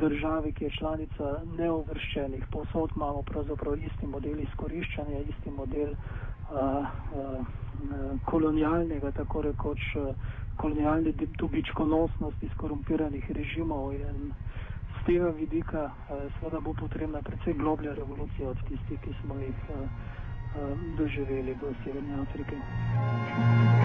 državi, 0.00 0.52
ki 0.52 0.64
je 0.64 0.70
članica 0.70 1.40
neovrščenih. 1.58 2.46
Posod 2.50 2.90
imamo 2.96 3.22
pravzaprav 3.22 3.74
isti 3.78 4.06
model 4.06 4.40
izkoriščanja, 4.40 5.18
isti 5.18 5.50
model 5.50 5.90
uh, 5.90 6.86
uh, 7.14 7.46
kolonialnega, 8.24 9.10
tako 9.10 9.42
rekoč 9.42 9.80
uh, 9.96 10.14
kolonialne 10.56 11.12
dobičkonosnosti 11.38 12.50
skorumpiranih 12.54 13.30
režimov. 13.30 13.92
In 13.94 14.32
z 14.94 15.06
tega 15.06 15.30
vidika 15.38 15.84
uh, 15.84 16.26
seveda 16.38 16.60
bo 16.60 16.74
potrebna 16.74 17.22
predvsej 17.22 17.54
globlja 17.54 17.94
revolucija 17.94 18.48
od 18.48 18.62
tistih, 18.68 19.00
ki 19.00 19.16
smo 19.22 19.40
jih 19.40 19.64
uh, 19.68 19.80
uh, 19.80 20.78
doživeli 20.98 21.58
v 21.60 21.74
Severni 21.84 22.20
Afriki. 22.22 23.83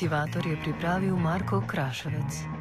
Kultivator 0.00 0.46
je 0.46 0.56
pripravil 0.56 1.16
Marko 1.16 1.60
Kraševec. 1.60 2.59